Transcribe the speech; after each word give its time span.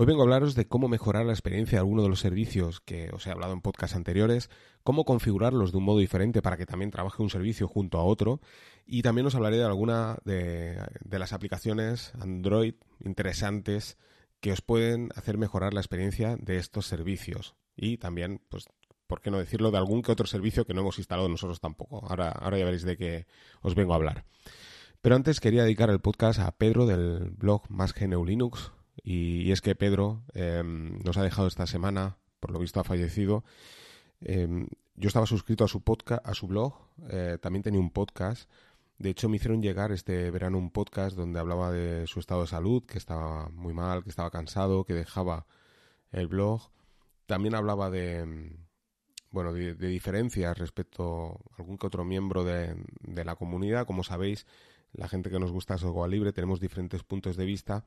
Hoy 0.00 0.06
vengo 0.06 0.20
a 0.20 0.26
hablaros 0.26 0.54
de 0.54 0.68
cómo 0.68 0.86
mejorar 0.86 1.26
la 1.26 1.32
experiencia 1.32 1.74
de 1.74 1.80
alguno 1.80 2.04
de 2.04 2.08
los 2.08 2.20
servicios 2.20 2.80
que 2.80 3.10
os 3.12 3.26
he 3.26 3.32
hablado 3.32 3.52
en 3.52 3.60
podcasts 3.60 3.96
anteriores, 3.96 4.48
cómo 4.84 5.04
configurarlos 5.04 5.72
de 5.72 5.78
un 5.78 5.82
modo 5.82 5.98
diferente 5.98 6.40
para 6.40 6.56
que 6.56 6.66
también 6.66 6.92
trabaje 6.92 7.20
un 7.20 7.30
servicio 7.30 7.66
junto 7.66 7.98
a 7.98 8.04
otro 8.04 8.40
y 8.86 9.02
también 9.02 9.26
os 9.26 9.34
hablaré 9.34 9.56
de 9.56 9.64
alguna 9.64 10.18
de, 10.24 10.78
las 11.10 11.32
aplicaciones 11.32 12.12
Android 12.20 12.74
interesantes 13.00 13.98
que 14.38 14.52
os 14.52 14.62
pueden 14.62 15.08
hacer 15.16 15.36
mejorar 15.36 15.74
la 15.74 15.80
experiencia 15.80 16.36
de 16.36 16.58
estos 16.58 16.86
servicios 16.86 17.56
y 17.74 17.96
también, 17.96 18.40
pues, 18.50 18.66
¿por 19.08 19.20
qué 19.20 19.32
no 19.32 19.38
decirlo?, 19.40 19.72
de 19.72 19.78
algún 19.78 20.02
que 20.02 20.12
otro 20.12 20.28
servicio 20.28 20.64
que 20.64 20.74
no 20.74 20.82
hemos 20.82 20.98
instalado 20.98 21.28
nosotros 21.28 21.58
tampoco. 21.58 22.06
Ahora, 22.08 22.28
ahora 22.30 22.56
ya 22.56 22.64
veréis 22.64 22.84
de 22.84 22.96
qué 22.96 23.26
os 23.62 23.74
vengo 23.74 23.94
a 23.94 23.96
hablar. 23.96 24.26
Pero 25.00 25.16
antes 25.16 25.40
quería 25.40 25.64
dedicar 25.64 25.90
el 25.90 25.98
podcast 25.98 26.38
a 26.38 26.52
Pedro 26.52 26.86
del 26.86 27.30
blog 27.30 27.68
Más 27.68 27.94
Linux, 28.00 28.70
y, 29.02 29.50
es 29.52 29.60
que 29.60 29.74
Pedro 29.74 30.22
em, 30.34 30.98
nos 31.00 31.16
ha 31.16 31.22
dejado 31.22 31.48
esta 31.48 31.66
semana, 31.66 32.16
por 32.40 32.50
lo 32.50 32.58
visto 32.58 32.80
ha 32.80 32.84
fallecido. 32.84 33.44
Em, 34.20 34.68
yo 34.96 35.08
estaba 35.08 35.26
suscrito 35.26 35.64
a 35.64 35.68
su 35.68 35.80
podcast, 35.80 36.26
a 36.26 36.34
su 36.34 36.46
blog, 36.48 36.74
eh, 37.10 37.38
también 37.40 37.62
tenía 37.62 37.80
un 37.80 37.90
podcast. 37.90 38.50
De 38.98 39.10
hecho, 39.10 39.28
me 39.28 39.36
hicieron 39.36 39.62
llegar 39.62 39.92
este 39.92 40.30
verano 40.30 40.58
un 40.58 40.70
podcast 40.70 41.16
donde 41.16 41.38
hablaba 41.38 41.70
de 41.70 42.06
su 42.08 42.18
estado 42.18 42.40
de 42.42 42.48
salud, 42.48 42.84
que 42.84 42.98
estaba 42.98 43.48
muy 43.50 43.72
mal, 43.72 44.02
que 44.02 44.10
estaba 44.10 44.30
cansado, 44.30 44.84
que 44.84 44.94
dejaba 44.94 45.46
el 46.10 46.26
blog. 46.26 46.62
También 47.26 47.54
hablaba 47.54 47.90
de, 47.90 48.18
em, 48.18 48.56
bueno, 49.30 49.52
de, 49.52 49.74
diferencias 49.74 50.58
respecto 50.58 51.40
a 51.52 51.58
algún 51.58 51.78
que 51.78 51.86
otro 51.86 52.04
miembro 52.04 52.42
de, 52.44 52.74
de, 53.00 53.24
la 53.24 53.36
comunidad. 53.36 53.86
Como 53.86 54.02
sabéis, 54.02 54.46
la 54.92 55.08
gente 55.08 55.30
que 55.30 55.38
nos 55.38 55.52
gusta 55.52 55.78
software 55.78 56.10
libre 56.10 56.32
tenemos 56.32 56.60
diferentes 56.60 57.04
puntos 57.04 57.36
de 57.36 57.44
vista 57.44 57.84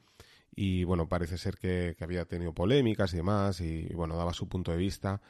y 0.53 0.83
bueno, 0.83 1.07
parece 1.07 1.37
ser 1.37 1.57
que, 1.57 1.95
había 2.01 2.25
tenido 2.25 2.53
polémicas 2.53 3.13
y 3.13 3.17
demás 3.17 3.61
y 3.61 3.87
bueno, 3.93 4.17
daba 4.17 4.33
su 4.33 4.47
punto 4.47 4.71
de 4.71 4.77
vista. 4.77 5.21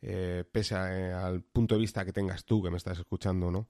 Eh, 0.00 0.44
pese 0.50 0.74
eh, 0.74 1.12
al 1.12 1.42
punto 1.42 1.76
de 1.76 1.80
vista 1.80 2.04
que 2.04 2.12
tengas 2.12 2.44
tú, 2.44 2.62
que 2.62 2.70
me 2.70 2.76
estás 2.76 2.98
escuchando, 2.98 3.50
¿no? 3.50 3.68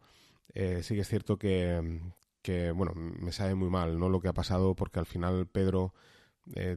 Eh, 0.55 0.83
sí 0.83 0.95
que 0.95 1.03
es 1.03 1.09
cierto 1.09 1.39
que, 1.39 2.01
que, 2.41 2.71
bueno, 2.71 2.93
me 2.95 3.33
sabe 3.33 3.55
muy 3.55 3.69
mal, 3.69 3.99
¿no? 3.99 4.09
Lo 4.09 4.21
que 4.21 4.29
ha 4.29 4.33
pasado 4.33 4.75
porque 4.75 4.99
al 4.99 5.07
final 5.07 5.47
Pedro 5.47 5.95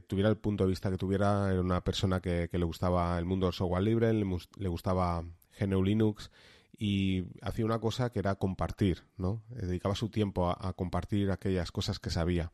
tuviera 0.06 0.28
el 0.28 0.36
punto 0.36 0.62
de 0.62 0.70
vista 0.70 0.90
que 0.90 0.96
tuviera, 0.96 1.50
era 1.50 1.60
una 1.60 1.82
persona 1.82 2.20
que, 2.20 2.48
le 2.52 2.64
gustaba 2.64 3.18
el 3.18 3.24
mundo 3.24 3.46
del 3.46 3.52
software 3.52 3.82
libre, 3.82 4.12
le, 4.12 4.68
gustaba 4.68 5.24
GNU 5.58 5.82
Linux 5.82 6.30
y 6.78 7.24
hacía 7.42 7.64
una 7.64 7.80
cosa 7.80 8.10
que 8.10 8.20
era 8.20 8.36
compartir, 8.36 9.02
¿no? 9.16 9.42
Dedicaba 9.48 9.96
su 9.96 10.08
tiempo 10.08 10.50
a 10.50 10.72
compartir 10.74 11.32
aquellas 11.32 11.72
cosas 11.72 11.98
que 11.98 12.10
sabía 12.10 12.52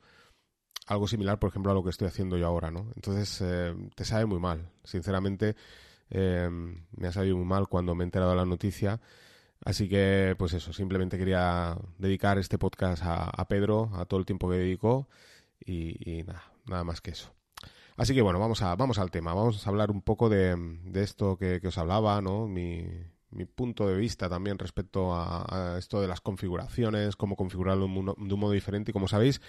algo 0.87 1.09
similar, 1.09 1.39
por 1.39 1.51
ejemplo, 1.51 1.70
a 1.73 1.75
lo 1.75 1.83
que 1.83 1.91
estoy 1.91 2.09
haciendo 2.09 2.37
yo 2.37 2.47
ahora, 2.47 2.70
¿no? 2.70 2.91
Entonces, 2.97 3.41
eh, 3.42 3.75
te 3.95 4.05
sabe 4.05 4.27
muy 4.27 4.39
mal. 4.39 4.70
Sinceramente, 4.84 5.56
eh, 6.11 6.48
me 6.51 7.09
ha 7.09 7.12
sabido 7.12 7.37
muy 7.37 7.47
mal 7.47 7.69
cuando 7.69 7.95
me 7.95 8.05
he 8.05 8.06
enterado 8.06 8.33
de 8.33 8.37
la 8.37 8.45
noticia. 8.47 9.00
Así 9.65 9.89
que, 9.89 10.34
pues 10.39 10.53
eso, 10.55 10.73
simplemente 10.73 11.17
quería 11.19 11.77
dedicar 11.98 12.39
este 12.39 12.59
podcast 12.59 13.03
a, 13.06 13.47
Pedro, 13.48 13.91
a 13.95 14.05
todo 14.06 14.19
el 14.19 14.27
tiempo 14.27 14.50
que 14.50 14.56
dedicó 14.56 15.09
y, 15.65 16.25
nada, 16.27 16.43
nada 16.67 16.84
más 16.84 17.00
que 17.00 17.12
eso. 17.12 17.33
Así 17.97 18.15
que 18.15 18.23
bueno, 18.23 18.41
vamos, 18.41 18.62
a, 18.62 18.75
vamos 18.75 18.98
al 18.98 19.11
tema. 19.11 19.34
Vamos 19.34 19.65
a 19.65 19.70
hablar 19.70 19.91
un 19.91 20.03
poco 20.03 20.28
de, 20.28 20.56
esto 20.95 21.37
que, 21.37 21.61
os 21.65 21.78
hablaba, 21.78 22.20
¿no? 22.20 22.48
Mi, 22.48 22.89
punto 23.55 23.87
de 23.87 23.97
vista 23.97 24.28
también 24.28 24.59
respecto 24.59 25.15
a, 25.15 25.77
esto 25.78 26.00
de 26.00 26.09
las 26.09 26.20
configuraciones, 26.20 27.17
cómo 27.17 27.37
configurarlo 27.37 27.87
de 27.87 28.34
un 28.34 28.41
modo 28.41 28.53
diferente. 28.53 28.91
Y 28.91 28.93
como 28.93 29.06
sabéis, 29.06 29.41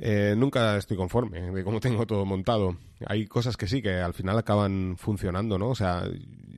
eh, 0.00 0.34
nunca 0.36 0.76
estoy 0.76 0.96
conforme 0.96 1.50
de 1.50 1.64
cómo 1.64 1.80
tengo 1.80 2.06
todo 2.06 2.24
montado. 2.24 2.76
Hay 3.06 3.26
cosas 3.26 3.56
que 3.56 3.66
sí, 3.66 3.82
que 3.82 3.94
al 3.94 4.14
final 4.14 4.38
acaban 4.38 4.96
funcionando, 4.96 5.58
¿no? 5.58 5.70
O 5.70 5.74
sea, 5.74 6.04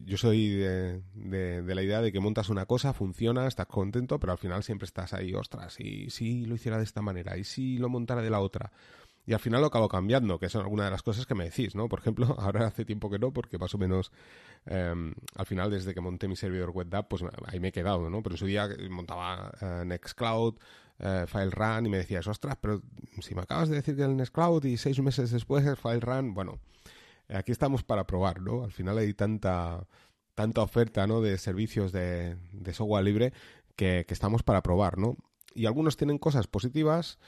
yo 0.04 0.16
soy 0.16 0.48
de, 0.48 1.02
de, 1.14 1.74
la 1.74 1.82
idea 1.82 2.02
de 2.02 2.12
que 2.12 2.20
montas 2.20 2.50
una 2.50 2.66
cosa, 2.66 2.92
funciona, 2.92 3.46
estás 3.46 3.66
contento, 3.66 4.18
pero 4.18 4.32
al 4.32 4.38
final 4.38 4.62
siempre 4.62 4.86
estás 4.86 5.14
ahí, 5.14 5.32
ostras, 5.34 5.78
y 5.80 6.10
si 6.10 6.44
lo 6.44 6.54
hiciera 6.54 6.78
de 6.78 6.84
esta 6.84 7.00
manera, 7.00 7.36
y 7.38 7.44
si 7.44 7.78
lo 7.78 7.88
montara 7.88 8.20
de 8.20 8.30
la 8.30 8.40
otra. 8.40 8.72
Y 9.26 9.32
al 9.32 9.38
final 9.38 9.60
lo 9.60 9.68
acabo 9.68 9.88
cambiando, 9.88 10.38
que 10.38 10.48
son 10.48 10.62
algunas 10.62 10.86
de 10.86 10.90
las 10.90 11.02
cosas 11.02 11.26
que 11.26 11.34
me 11.34 11.44
decís, 11.44 11.74
¿no? 11.74 11.88
Por 11.88 12.00
ejemplo, 12.00 12.34
ahora 12.38 12.66
hace 12.66 12.84
tiempo 12.84 13.08
que 13.08 13.18
no, 13.18 13.32
porque 13.32 13.58
más 13.58 13.74
o 13.74 13.78
menos 13.78 14.10
em, 14.66 15.14
al 15.36 15.46
final, 15.46 15.70
desde 15.70 15.94
que 15.94 16.00
monté 16.00 16.26
mi 16.28 16.36
servidor 16.36 16.70
web 16.70 16.88
pues 17.08 17.22
ahí 17.46 17.60
me 17.60 17.68
he 17.68 17.72
quedado, 17.72 18.10
¿no? 18.10 18.22
Pero 18.22 18.34
en 18.34 18.38
su 18.38 18.46
día 18.46 18.68
montaba 18.90 19.52
eh, 19.60 19.84
Nextcloud, 19.86 20.56
eh, 21.00 21.24
FileRun 21.26 21.86
y 21.86 21.88
me 21.88 21.98
decías, 21.98 22.26
ostras, 22.26 22.56
pero 22.60 22.82
si 23.20 23.34
me 23.34 23.42
acabas 23.42 23.68
de 23.68 23.76
decir 23.76 23.96
que 23.96 24.02
el 24.02 24.16
Nextcloud 24.16 24.64
y 24.64 24.76
seis 24.76 25.00
meses 25.00 25.30
después 25.30 25.66
es 25.66 25.78
FileRun, 25.78 26.34
bueno, 26.34 26.60
aquí 27.28 27.52
estamos 27.52 27.82
para 27.82 28.06
probar, 28.06 28.40
¿no? 28.40 28.64
Al 28.64 28.72
final 28.72 28.98
hay 28.98 29.14
tanta, 29.14 29.86
tanta 30.34 30.62
oferta, 30.62 31.06
¿no? 31.06 31.20
De 31.20 31.38
servicios 31.38 31.92
de, 31.92 32.36
software 32.72 33.04
libre 33.04 33.32
que, 33.76 34.06
estamos 34.08 34.42
para 34.42 34.62
probar, 34.62 34.98
¿no? 34.98 35.16
Y 35.54 35.66
algunos 35.66 35.96
tienen 35.96 36.18
cosas 36.18 36.46
positivas 36.46 37.18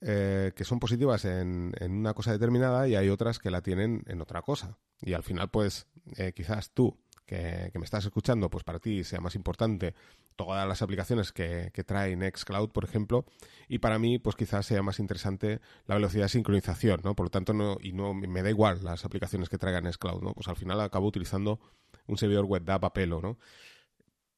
eh, 0.00 0.52
que 0.56 0.64
son 0.64 0.80
positivas 0.80 1.24
en, 1.26 1.74
una 1.80 2.14
cosa 2.14 2.32
determinada 2.32 2.88
y 2.88 2.96
hay 2.96 3.08
otras 3.08 3.38
que 3.38 3.50
la 3.50 3.60
tienen 3.60 4.02
en 4.06 4.20
otra 4.20 4.42
cosa. 4.42 4.78
Y 5.00 5.12
al 5.12 5.22
final, 5.22 5.50
pues, 5.50 5.86
eh, 6.16 6.32
quizás 6.34 6.70
tú 6.72 6.96
que, 7.30 7.78
me 7.78 7.84
estás 7.84 8.04
escuchando, 8.04 8.50
pues 8.50 8.64
para 8.64 8.80
ti 8.80 9.04
sea 9.04 9.20
más 9.20 9.36
importante 9.36 9.94
todas 10.34 10.66
las 10.66 10.82
aplicaciones 10.82 11.30
que, 11.30 11.70
que 11.72 11.84
trae 11.84 12.16
Nextcloud, 12.16 12.70
por 12.70 12.82
ejemplo, 12.82 13.24
y 13.68 13.78
para 13.78 14.00
mí, 14.00 14.18
pues 14.18 14.34
quizás 14.34 14.66
sea 14.66 14.82
más 14.82 14.98
interesante 14.98 15.60
la 15.86 15.94
velocidad 15.94 16.24
de 16.24 16.30
sincronización, 16.30 17.02
¿no? 17.04 17.14
Por 17.14 17.26
lo 17.26 17.30
tanto, 17.30 17.52
no, 17.52 17.76
y 17.80 17.92
no 17.92 18.14
me 18.14 18.42
da 18.42 18.50
igual 18.50 18.82
las 18.82 19.04
aplicaciones 19.04 19.48
que 19.48 19.58
traiga 19.58 19.80
Nextcloud, 19.80 20.22
¿no? 20.22 20.34
Pues 20.34 20.48
al 20.48 20.56
final 20.56 20.80
acabo 20.80 21.06
utilizando 21.06 21.60
un 22.08 22.18
servidor 22.18 22.46
web 22.46 22.64
de 22.64 22.72
a 22.72 22.80
pelo, 22.80 23.20
¿no? 23.20 23.38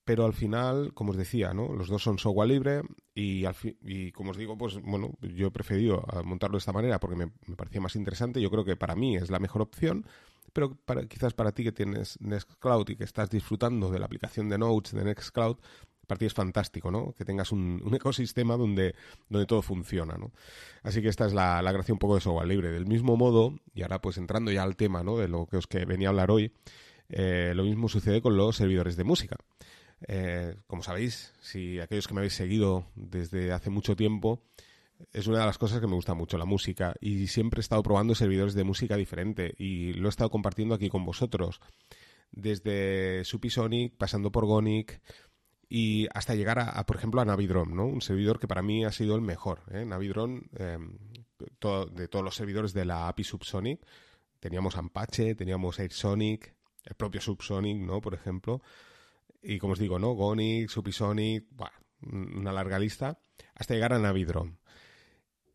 pero 0.04 0.24
al 0.26 0.32
final, 0.32 0.92
como 0.94 1.12
os 1.12 1.16
decía, 1.16 1.54
¿no? 1.54 1.72
Los 1.72 1.88
dos 1.88 2.02
son 2.02 2.18
software 2.18 2.48
libre 2.48 2.82
y, 3.14 3.44
al 3.44 3.54
y 3.82 4.10
como 4.10 4.32
os 4.32 4.36
digo, 4.36 4.58
pues 4.58 4.80
bueno, 4.82 5.12
yo 5.22 5.46
he 5.46 5.50
preferido 5.52 6.04
montarlo 6.24 6.56
de 6.56 6.58
esta 6.58 6.72
manera 6.72 6.98
porque 6.98 7.14
me, 7.14 7.26
me, 7.46 7.54
parecía 7.54 7.80
más 7.80 7.94
interesante. 7.94 8.40
Yo 8.40 8.50
creo 8.50 8.64
que 8.64 8.74
para 8.74 8.96
mí 8.96 9.16
es 9.16 9.30
la 9.30 9.38
mejor 9.38 9.62
opción 9.62 10.04
pero 10.52 10.76
para, 10.84 11.06
quizás 11.06 11.34
para 11.34 11.52
ti 11.52 11.64
que 11.64 11.72
tienes 11.72 12.20
Nextcloud 12.20 12.88
y 12.90 12.96
que 12.96 13.04
estás 13.04 13.30
disfrutando 13.30 13.90
de 13.90 13.98
la 13.98 14.06
aplicación 14.06 14.48
de 14.48 14.58
Notes 14.58 14.92
de 14.92 15.04
Nextcloud, 15.04 15.56
para 16.06 16.18
ti 16.18 16.26
es 16.26 16.34
fantástico, 16.34 16.90
¿no? 16.90 17.14
Que 17.16 17.24
tengas 17.24 17.52
un, 17.52 17.82
ecosistema 17.94 18.56
donde, 18.56 18.94
donde 19.28 19.46
todo 19.46 19.62
funciona, 19.62 20.16
¿no? 20.16 20.32
Así 20.82 21.00
que 21.00 21.08
esta 21.08 21.26
es 21.26 21.32
la, 21.32 21.62
la, 21.62 21.72
gracia 21.72 21.94
un 21.94 21.98
poco 21.98 22.16
de 22.16 22.20
software 22.20 22.48
libre. 22.48 22.70
Del 22.70 22.86
mismo 22.86 23.16
modo, 23.16 23.54
y 23.74 23.82
ahora 23.82 24.00
pues 24.00 24.18
entrando 24.18 24.50
ya 24.50 24.62
al 24.62 24.76
tema, 24.76 25.02
¿no? 25.02 25.16
De 25.16 25.28
lo 25.28 25.46
que 25.46 25.56
os 25.56 25.66
que 25.66 25.84
venía 25.84 26.08
a 26.08 26.10
hablar 26.10 26.30
hoy, 26.30 26.52
eh, 27.08 27.52
lo 27.54 27.64
mismo 27.64 27.88
sucede 27.88 28.22
con 28.22 28.36
los 28.36 28.56
servidores 28.56 28.96
de 28.96 29.04
música. 29.04 29.36
Eh, 30.08 30.56
como 30.66 30.82
sabéis, 30.82 31.32
si 31.40 31.78
aquellos 31.78 32.08
que 32.08 32.14
me 32.14 32.20
habéis 32.20 32.34
seguido 32.34 32.86
desde 32.94 33.52
hace 33.52 33.70
mucho 33.70 33.94
tiempo, 33.94 34.42
es 35.12 35.26
una 35.26 35.40
de 35.40 35.46
las 35.46 35.58
cosas 35.58 35.80
que 35.80 35.86
me 35.86 35.94
gusta 35.94 36.14
mucho, 36.14 36.38
la 36.38 36.44
música. 36.44 36.94
Y 37.00 37.26
siempre 37.26 37.60
he 37.60 37.62
estado 37.62 37.82
probando 37.82 38.14
servidores 38.14 38.54
de 38.54 38.64
música 38.64 38.96
diferente 38.96 39.54
y 39.58 39.92
lo 39.94 40.08
he 40.08 40.10
estado 40.10 40.30
compartiendo 40.30 40.74
aquí 40.74 40.88
con 40.88 41.04
vosotros. 41.04 41.60
Desde 42.30 43.24
Supisonic, 43.24 43.96
pasando 43.96 44.32
por 44.32 44.46
Gonic 44.46 45.00
y 45.68 46.06
hasta 46.14 46.34
llegar 46.34 46.58
a, 46.58 46.84
por 46.86 46.96
ejemplo, 46.96 47.20
a 47.20 47.24
Navidron, 47.24 47.74
¿no? 47.74 47.86
Un 47.86 48.02
servidor 48.02 48.38
que 48.38 48.48
para 48.48 48.62
mí 48.62 48.84
ha 48.84 48.92
sido 48.92 49.14
el 49.14 49.22
mejor. 49.22 49.62
¿eh? 49.70 49.84
Navidron, 49.84 50.50
em, 50.56 50.98
de 51.38 52.08
todos 52.08 52.24
los 52.24 52.34
servidores 52.34 52.72
de 52.72 52.84
la 52.84 53.08
API 53.08 53.24
Subsonic, 53.24 53.80
teníamos 54.38 54.76
Apache, 54.76 55.34
teníamos 55.34 55.78
AirSonic, 55.78 56.54
el 56.84 56.94
propio 56.94 57.20
Subsonic, 57.20 57.78
¿no? 57.78 58.00
Por 58.00 58.14
ejemplo. 58.14 58.60
Y 59.42 59.58
como 59.58 59.72
os 59.72 59.78
digo, 59.78 59.98
¿no? 59.98 60.12
Gonic, 60.12 60.68
Supisonic, 60.68 61.46
una 62.10 62.52
larga 62.52 62.78
lista, 62.78 63.18
hasta 63.54 63.74
llegar 63.74 63.92
a 63.92 63.98
Navidron. 63.98 64.58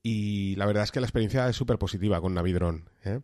Y 0.03 0.56
la 0.56 0.66
verdad 0.66 0.84
es 0.84 0.91
que 0.91 1.00
la 1.00 1.08
experiencia 1.08 1.47
es 1.50 1.56
súper 1.56 1.78
positiva 1.78 2.22
con 2.22 2.34
Navidron. 2.34 2.90
¿eh? 3.03 3.22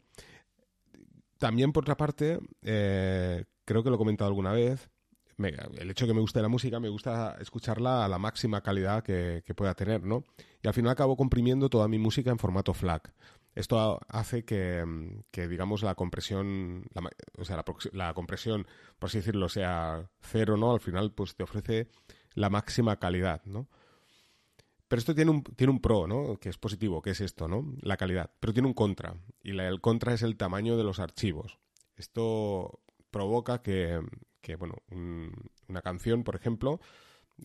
También, 1.37 1.71
por 1.71 1.83
otra 1.83 1.97
parte, 1.97 2.39
eh, 2.61 3.45
creo 3.65 3.83
que 3.83 3.89
lo 3.89 3.95
he 3.95 3.99
comentado 3.99 4.29
alguna 4.29 4.53
vez, 4.53 4.89
el 5.37 5.89
hecho 5.89 6.05
de 6.05 6.11
que 6.11 6.15
me 6.15 6.21
guste 6.21 6.41
la 6.41 6.47
música, 6.47 6.79
me 6.79 6.89
gusta 6.89 7.35
escucharla 7.39 8.05
a 8.05 8.07
la 8.07 8.17
máxima 8.17 8.61
calidad 8.61 9.03
que, 9.03 9.43
pueda 9.55 9.73
tener, 9.73 10.03
¿no? 10.03 10.23
Y 10.61 10.67
al 10.67 10.73
final 10.73 10.91
acabo 10.91 11.17
comprimiendo 11.17 11.69
toda 11.69 11.87
mi 11.87 11.97
música 11.97 12.31
en 12.31 12.37
formato 12.37 12.73
FLAC. 12.73 13.13
Esto 13.55 13.99
hace 14.07 14.45
que, 14.45 14.83
digamos, 15.31 15.83
la 15.83 15.95
compresión, 15.95 16.85
o 17.37 17.45
sea, 17.45 17.57
la, 17.57 17.65
la, 17.91 18.13
compresión, 18.13 18.65
por 18.97 19.09
así 19.09 19.19
decirlo, 19.19 19.47
sea 19.47 20.09
cero, 20.21 20.57
¿no? 20.57 20.73
Al 20.73 20.79
final, 20.79 21.11
pues 21.13 21.35
te 21.35 21.43
ofrece 21.43 21.87
la 22.33 22.49
máxima 22.49 22.97
calidad, 22.97 23.43
¿no? 23.45 23.67
Pero 24.87 24.99
esto 24.99 25.15
tiene 25.15 25.31
un, 25.31 25.43
tiene 25.43 25.71
un 25.71 25.79
pro, 25.79 26.07
¿no? 26.07 26.37
Que 26.37 26.49
es 26.49 26.57
positivo, 26.57 27.01
que 27.01 27.11
es 27.11 27.21
esto, 27.21 27.47
¿no? 27.47 27.73
La 27.81 27.97
calidad. 27.97 28.31
Pero 28.39 28.53
tiene 28.53 28.67
un 28.67 28.73
contra. 28.73 29.15
Y 29.41 29.57
el 29.57 29.81
contra 29.81 30.13
es 30.13 30.21
el 30.21 30.37
tamaño 30.37 30.77
de 30.77 30.83
los 30.83 30.99
archivos. 30.99 31.59
Esto 31.95 32.81
provoca 33.11 33.61
que, 33.61 34.01
bueno, 34.57 34.75
una 35.67 35.81
canción, 35.81 36.23
por 36.23 36.35
ejemplo, 36.35 36.79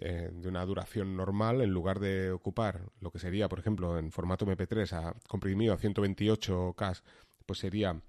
eh, 0.00 0.30
de 0.32 0.48
una 0.48 0.64
duración 0.64 1.16
normal, 1.16 1.60
en 1.60 1.70
lugar 1.70 2.00
de 2.00 2.30
ocupar 2.32 2.90
lo 3.00 3.10
que 3.10 3.18
sería, 3.18 3.48
por 3.48 3.58
ejemplo, 3.58 3.98
en 3.98 4.10
formato 4.10 4.46
MP3 4.46 4.92
a, 4.92 5.14
comprimido 5.28 5.74
a 5.74 5.78
128K, 5.78 7.02
pues 7.46 7.58
sería 7.58 8.00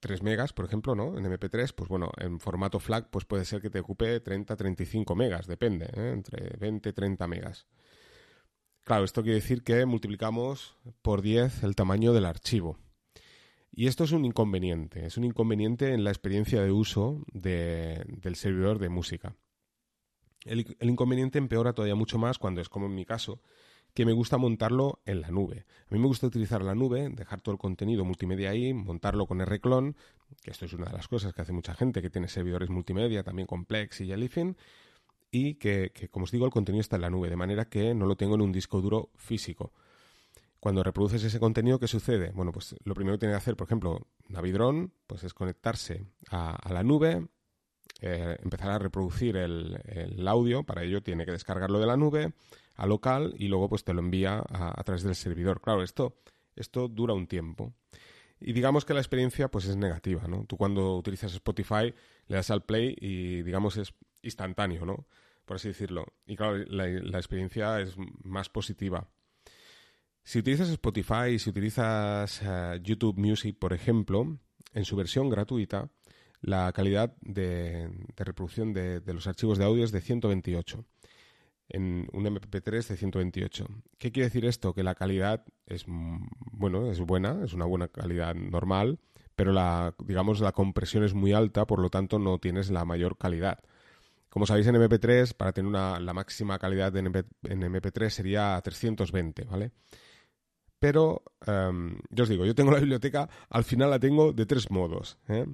3 0.00 0.20
em, 0.20 0.24
megas, 0.24 0.52
por 0.52 0.64
ejemplo, 0.64 0.94
¿no? 0.94 1.16
En 1.16 1.24
MP3, 1.24 1.72
pues 1.74 1.88
bueno, 1.88 2.10
en 2.16 2.40
formato 2.40 2.80
FLAC, 2.80 3.08
pues 3.10 3.24
puede 3.24 3.44
ser 3.44 3.60
que 3.60 3.70
te 3.70 3.80
ocupe 3.80 4.22
30-35 4.22 5.14
megas, 5.14 5.46
depende, 5.46 5.86
¿eh? 5.86 6.10
entre 6.12 6.56
20 6.58 6.88
y 6.88 6.92
30 6.92 7.26
megas. 7.26 7.66
Claro, 8.84 9.04
esto 9.04 9.22
quiere 9.22 9.36
decir 9.36 9.62
que 9.62 9.84
multiplicamos 9.86 10.76
por 11.02 11.22
10 11.22 11.62
el 11.62 11.76
tamaño 11.76 12.12
del 12.12 12.24
archivo. 12.24 12.78
Y 13.72 13.86
esto 13.86 14.04
es 14.04 14.12
un 14.12 14.24
inconveniente, 14.24 15.06
es 15.06 15.16
un 15.16 15.24
inconveniente 15.24 15.94
en 15.94 16.02
la 16.02 16.10
experiencia 16.10 16.60
de 16.62 16.72
uso 16.72 17.22
del 17.32 18.34
servidor 18.34 18.78
de 18.78 18.88
música. 18.88 19.36
El, 20.44 20.66
inconveniente 20.80 21.38
empeora 21.38 21.72
todavía 21.72 21.94
mucho 21.94 22.18
más 22.18 22.38
cuando 22.38 22.60
es 22.60 22.68
como 22.68 22.86
en 22.86 22.94
mi 22.94 23.04
caso, 23.04 23.42
que 23.94 24.06
me 24.06 24.12
gusta 24.12 24.38
montarlo 24.38 25.00
en 25.04 25.20
la 25.20 25.30
nube. 25.30 25.66
A 25.90 25.94
mí 25.94 26.00
me 26.00 26.06
gusta 26.06 26.26
utilizar 26.26 26.62
la 26.62 26.74
nube, 26.74 27.08
dejar 27.10 27.40
todo 27.40 27.52
el 27.52 27.58
contenido 27.58 28.04
multimedia 28.04 28.50
ahí, 28.50 28.72
montarlo 28.72 29.26
con 29.26 29.44
Rclone, 29.44 29.94
que 30.42 30.50
esto 30.50 30.64
es 30.64 30.72
una 30.72 30.86
de 30.86 30.92
las 30.92 31.08
cosas 31.08 31.34
que 31.34 31.42
hace 31.42 31.52
mucha 31.52 31.74
gente 31.74 32.00
que 32.00 32.10
tiene 32.10 32.28
servidores 32.28 32.70
multimedia, 32.70 33.22
también 33.22 33.46
con 33.46 33.64
Plex 33.64 34.00
y 34.02 34.06
Jellyfin, 34.06 34.56
y 35.30 35.54
que, 35.54 35.92
como 36.10 36.24
os 36.24 36.30
digo, 36.30 36.44
el 36.46 36.52
contenido 36.52 36.80
está 36.80 36.96
en 36.96 37.02
la 37.02 37.10
nube, 37.10 37.28
de 37.28 37.36
manera 37.36 37.66
que 37.66 37.94
no 37.94 38.06
lo 38.06 38.16
tengo 38.16 38.34
en 38.34 38.40
un 38.40 38.52
disco 38.52 38.80
duro 38.80 39.10
físico. 39.16 39.72
Cuando 40.58 40.82
reproduces 40.82 41.24
ese 41.24 41.40
contenido, 41.40 41.78
¿qué 41.78 41.88
sucede? 41.88 42.32
Bueno, 42.32 42.52
pues 42.52 42.76
lo 42.84 42.94
primero 42.94 43.16
que 43.16 43.20
tiene 43.20 43.32
que 43.32 43.38
hacer, 43.38 43.56
por 43.56 43.66
ejemplo, 43.66 44.06
Navidron, 44.28 44.92
pues 45.06 45.24
es 45.24 45.32
conectarse 45.32 46.04
a, 46.30 46.70
la 46.70 46.82
nube, 46.82 47.26
eh, 48.00 48.36
empezar 48.42 48.70
a 48.70 48.78
reproducir 48.78 49.36
el, 49.36 50.28
audio, 50.28 50.64
para 50.64 50.82
ello 50.82 51.02
tiene 51.02 51.24
que 51.24 51.32
descargarlo 51.32 51.80
de 51.80 51.86
la 51.86 51.96
nube 51.96 52.32
a 52.80 52.86
local 52.86 53.34
y 53.38 53.48
luego 53.48 53.68
pues 53.68 53.84
te 53.84 53.92
lo 53.92 54.00
envía 54.00 54.42
a, 54.48 54.82
través 54.84 55.02
del 55.02 55.14
servidor. 55.14 55.60
Claro, 55.60 55.82
esto, 55.82 56.20
esto 56.56 56.88
dura 56.88 57.14
un 57.14 57.26
tiempo. 57.26 57.74
Y 58.40 58.52
digamos 58.52 58.84
que 58.84 58.94
la 58.94 59.00
experiencia 59.00 59.50
pues 59.50 59.66
es 59.66 59.76
negativa, 59.76 60.26
¿no? 60.26 60.44
Tú 60.46 60.56
cuando 60.56 60.96
utilizas 60.96 61.32
Spotify 61.34 61.94
le 62.26 62.36
das 62.36 62.50
al 62.50 62.64
play 62.64 62.96
y 63.00 63.42
digamos 63.42 63.76
es 63.76 63.92
instantáneo, 64.22 64.86
¿no? 64.86 65.06
Por 65.44 65.56
así 65.56 65.68
decirlo. 65.68 66.06
Y 66.26 66.36
claro, 66.36 66.56
la 66.56 67.18
experiencia 67.18 67.80
es 67.80 67.96
más 68.22 68.48
positiva. 68.48 69.08
Si 70.22 70.38
utilizas 70.38 70.68
Spotify, 70.68 71.38
si 71.38 71.50
utilizas 71.50 72.40
eh, 72.42 72.80
YouTube 72.82 73.18
Music, 73.18 73.56
por 73.58 73.72
ejemplo, 73.72 74.38
en 74.74 74.84
su 74.84 74.96
versión 74.96 75.28
gratuita, 75.28 75.90
la 76.40 76.72
calidad 76.72 77.16
de, 77.20 77.90
reproducción 78.16 78.72
de, 78.72 79.02
los 79.06 79.26
archivos 79.26 79.58
de 79.58 79.64
audio 79.64 79.84
es 79.84 79.92
de 79.92 80.00
128 80.00 80.84
en 81.70 82.08
un 82.12 82.24
MP3 82.24 82.86
de 82.86 82.96
128. 82.96 83.66
¿Qué 83.98 84.12
quiere 84.12 84.28
decir 84.28 84.44
esto? 84.44 84.74
Que 84.74 84.82
la 84.82 84.94
calidad 84.94 85.44
es 85.66 85.86
mm, 85.86 86.26
bueno, 86.52 86.90
es 86.90 87.00
buena, 87.00 87.44
es 87.44 87.52
una 87.52 87.64
buena 87.64 87.88
calidad 87.88 88.34
normal, 88.34 88.98
pero 89.34 89.52
la 89.52 89.94
digamos 90.04 90.40
la 90.40 90.52
compresión 90.52 91.04
es 91.04 91.14
muy 91.14 91.32
alta, 91.32 91.66
por 91.66 91.80
lo 91.80 91.90
tanto 91.90 92.18
no 92.18 92.38
tienes 92.38 92.70
la 92.70 92.84
mayor 92.84 93.16
calidad. 93.16 93.60
Como 94.28 94.46
sabéis 94.46 94.66
en 94.68 94.76
MP3 94.76 95.34
para 95.34 95.52
tener 95.52 95.72
la 95.72 96.12
máxima 96.12 96.58
calidad 96.58 96.96
en, 96.96 97.06
en 97.06 97.60
MP3 97.62 98.10
sería 98.10 98.60
320, 98.62 99.44
¿vale? 99.44 99.72
Pero, 100.80 101.22
em, 101.46 102.00
yo 102.08 102.24
os 102.24 102.30
digo, 102.30 102.46
yo 102.46 102.54
tengo 102.54 102.72
la 102.72 102.80
biblioteca, 102.80 103.28
al 103.50 103.64
final 103.64 103.90
la 103.90 104.00
tengo 104.00 104.32
de 104.32 104.46
tres 104.46 104.70
modos. 104.70 105.18
¿eh? 105.28 105.44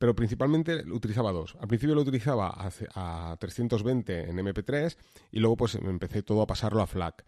Pero 0.00 0.14
principalmente 0.14 0.82
utilizaba 0.90 1.30
dos. 1.30 1.58
Al 1.60 1.68
principio 1.68 1.94
lo 1.94 2.00
utilizaba 2.00 2.54
a, 2.56 3.36
320 3.38 4.30
en 4.30 4.38
MP3 4.38 4.96
y 5.30 5.40
luego 5.40 5.58
pues 5.58 5.74
empecé 5.74 6.22
todo 6.22 6.40
a 6.40 6.46
pasarlo 6.46 6.80
a 6.80 6.86
FLAC. 6.86 7.22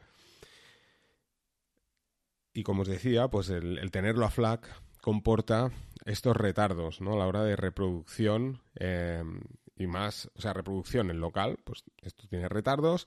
Y 2.55 2.63
como 2.63 2.81
os 2.81 2.89
decía, 2.89 3.29
pues 3.29 3.51
el, 3.51 3.91
tenerlo 3.91 4.25
a 4.25 4.31
FLAC 4.31 4.67
comporta 5.03 5.71
estos 6.07 6.35
retardos, 6.35 7.03
¿no? 7.03 7.13
A 7.13 7.19
la 7.19 7.27
hora 7.27 7.45
de 7.45 7.57
reproducción 7.57 8.63
em, 8.77 9.43
y 9.77 9.87
más, 9.87 10.31
o 10.35 10.41
sea, 10.41 10.55
reproducción 10.55 11.11
en 11.11 11.21
local, 11.21 11.59
pues 11.65 11.85
esto 12.01 12.27
tiene 12.27 12.49
retardos. 12.49 13.07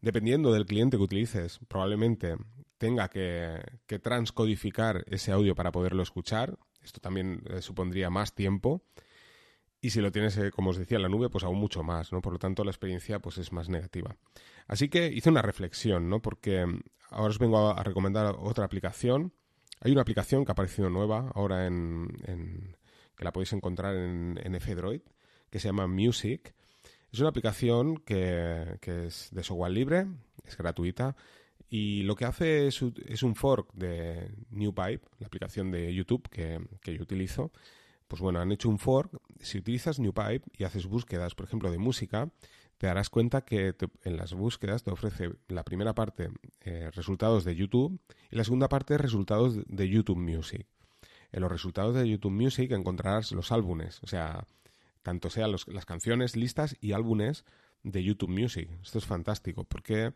Dependiendo 0.00 0.52
del 0.52 0.66
cliente 0.66 0.96
que 0.96 1.04
utilices, 1.04 1.60
probablemente 1.68 2.36
tenga 2.78 3.08
que, 3.08 3.60
transcodificar 4.02 5.04
ese 5.08 5.32
audio 5.32 5.54
para 5.54 5.72
poderlo 5.72 6.02
escuchar. 6.02 6.58
Esto 6.82 7.00
también 7.00 7.42
eh, 7.50 7.60
supondría 7.60 8.08
más 8.08 8.34
tiempo. 8.34 8.82
Y 9.80 9.90
si 9.90 10.00
lo 10.00 10.10
tienes, 10.10 10.36
eh, 10.38 10.50
como 10.50 10.70
os 10.70 10.78
decía, 10.78 10.96
en 10.96 11.02
la 11.02 11.08
nube, 11.08 11.28
pues 11.28 11.44
aún 11.44 11.58
mucho 11.58 11.82
más, 11.82 12.12
¿no? 12.12 12.20
Por 12.20 12.32
lo 12.32 12.38
tanto, 12.38 12.64
la 12.64 12.70
experiencia 12.70 13.18
pues 13.20 13.38
es 13.38 13.52
más 13.52 13.68
negativa. 13.68 14.16
Así 14.66 14.88
que 14.88 15.08
hice 15.08 15.28
una 15.28 15.42
reflexión, 15.42 16.08
¿no? 16.08 16.20
Porque 16.22 16.64
mm, 16.66 16.80
ahora 17.10 17.30
os 17.30 17.38
vengo 17.38 17.68
a, 17.68 17.82
recomendar 17.82 18.34
otra 18.38 18.64
aplicación. 18.64 19.32
Hay 19.80 19.92
una 19.92 20.02
aplicación 20.02 20.44
que 20.44 20.50
ha 20.50 20.54
aparecido 20.54 20.90
nueva 20.90 21.30
ahora 21.34 21.66
en, 21.66 22.08
que 23.16 23.24
la 23.24 23.32
podéis 23.32 23.52
encontrar 23.52 23.94
en, 23.94 24.40
en 24.42 24.54
F-Droid, 24.54 25.02
que 25.50 25.60
se 25.60 25.68
llama 25.68 25.86
Music. 25.86 26.54
Es 27.12 27.20
una 27.20 27.28
aplicación 27.28 27.98
que, 27.98 28.78
que 28.80 29.06
es 29.06 29.28
de 29.30 29.42
software 29.42 29.72
libre, 29.72 30.06
es 30.44 30.56
gratuita, 30.56 31.16
y 31.70 32.02
lo 32.02 32.16
que 32.16 32.24
hace 32.24 32.66
es, 32.66 32.82
un 32.82 33.34
fork 33.34 33.72
de 33.74 34.30
NewPipe, 34.50 35.06
la 35.18 35.26
aplicación 35.26 35.70
de 35.70 35.94
YouTube 35.94 36.28
que, 36.30 36.60
yo 36.84 37.02
utilizo. 37.02 37.52
Pues 38.06 38.22
bueno, 38.22 38.40
han 38.40 38.50
hecho 38.52 38.70
un 38.70 38.78
fork. 38.78 39.20
Si 39.40 39.58
utilizas 39.58 39.98
NewPipe 39.98 40.46
y 40.56 40.64
haces 40.64 40.86
búsquedas, 40.86 41.34
por 41.34 41.46
ejemplo, 41.46 41.70
de 41.70 41.76
música, 41.76 42.30
te 42.78 42.86
darás 42.86 43.10
cuenta 43.10 43.42
que 43.42 43.74
en 44.04 44.16
las 44.16 44.32
búsquedas 44.32 44.82
te 44.82 44.90
ofrece 44.90 45.32
la 45.48 45.62
primera 45.62 45.94
parte 45.94 46.30
eh, 46.62 46.90
resultados 46.94 47.44
de 47.44 47.54
YouTube 47.54 48.00
y 48.30 48.36
la 48.36 48.44
segunda 48.44 48.68
parte 48.68 48.96
resultados 48.96 49.58
de 49.66 49.88
YouTube 49.88 50.16
Music. 50.16 50.66
En 51.32 51.42
los 51.42 51.52
resultados 51.52 51.94
de 51.94 52.08
YouTube 52.08 52.32
Music 52.32 52.70
encontrarás 52.72 53.32
los 53.32 53.52
álbumes, 53.52 54.02
o 54.02 54.06
sea, 54.06 54.46
tanto 55.02 55.28
sean 55.28 55.52
las 55.52 55.84
canciones, 55.84 56.34
listas 56.34 56.76
y 56.80 56.92
álbumes 56.92 57.44
de 57.82 58.02
YouTube 58.02 58.30
Music. 58.30 58.70
Esto 58.82 58.98
es 58.98 59.04
fantástico 59.04 59.64
porque 59.64 60.14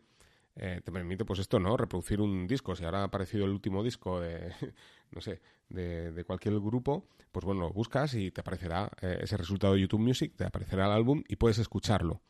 eh, 0.56 0.80
te 0.84 0.92
permite, 0.92 1.24
pues 1.24 1.38
esto, 1.38 1.58
¿no? 1.58 1.76
Reproducir 1.76 2.20
un 2.20 2.46
disco. 2.46 2.76
Si 2.76 2.84
ahora 2.84 3.00
ha 3.00 3.04
aparecido 3.04 3.44
el 3.44 3.50
último 3.52 3.82
disco 3.82 4.20
de, 4.20 4.52
no 5.10 5.20
sé, 5.20 5.40
de, 5.68 6.24
cualquier 6.26 6.58
grupo, 6.60 7.08
pues 7.30 7.44
bueno, 7.44 7.62
lo 7.62 7.72
buscas 7.72 8.14
y 8.14 8.30
te 8.30 8.42
aparecerá 8.42 8.90
eh, 9.00 9.20
ese 9.22 9.36
resultado 9.36 9.74
de 9.74 9.80
YouTube 9.80 10.00
Music, 10.00 10.34
te 10.36 10.44
aparecerá 10.44 10.86
el 10.86 10.92
álbum 10.92 11.22
y 11.26 11.36
puedes 11.36 11.58
escucharlo. 11.58 12.22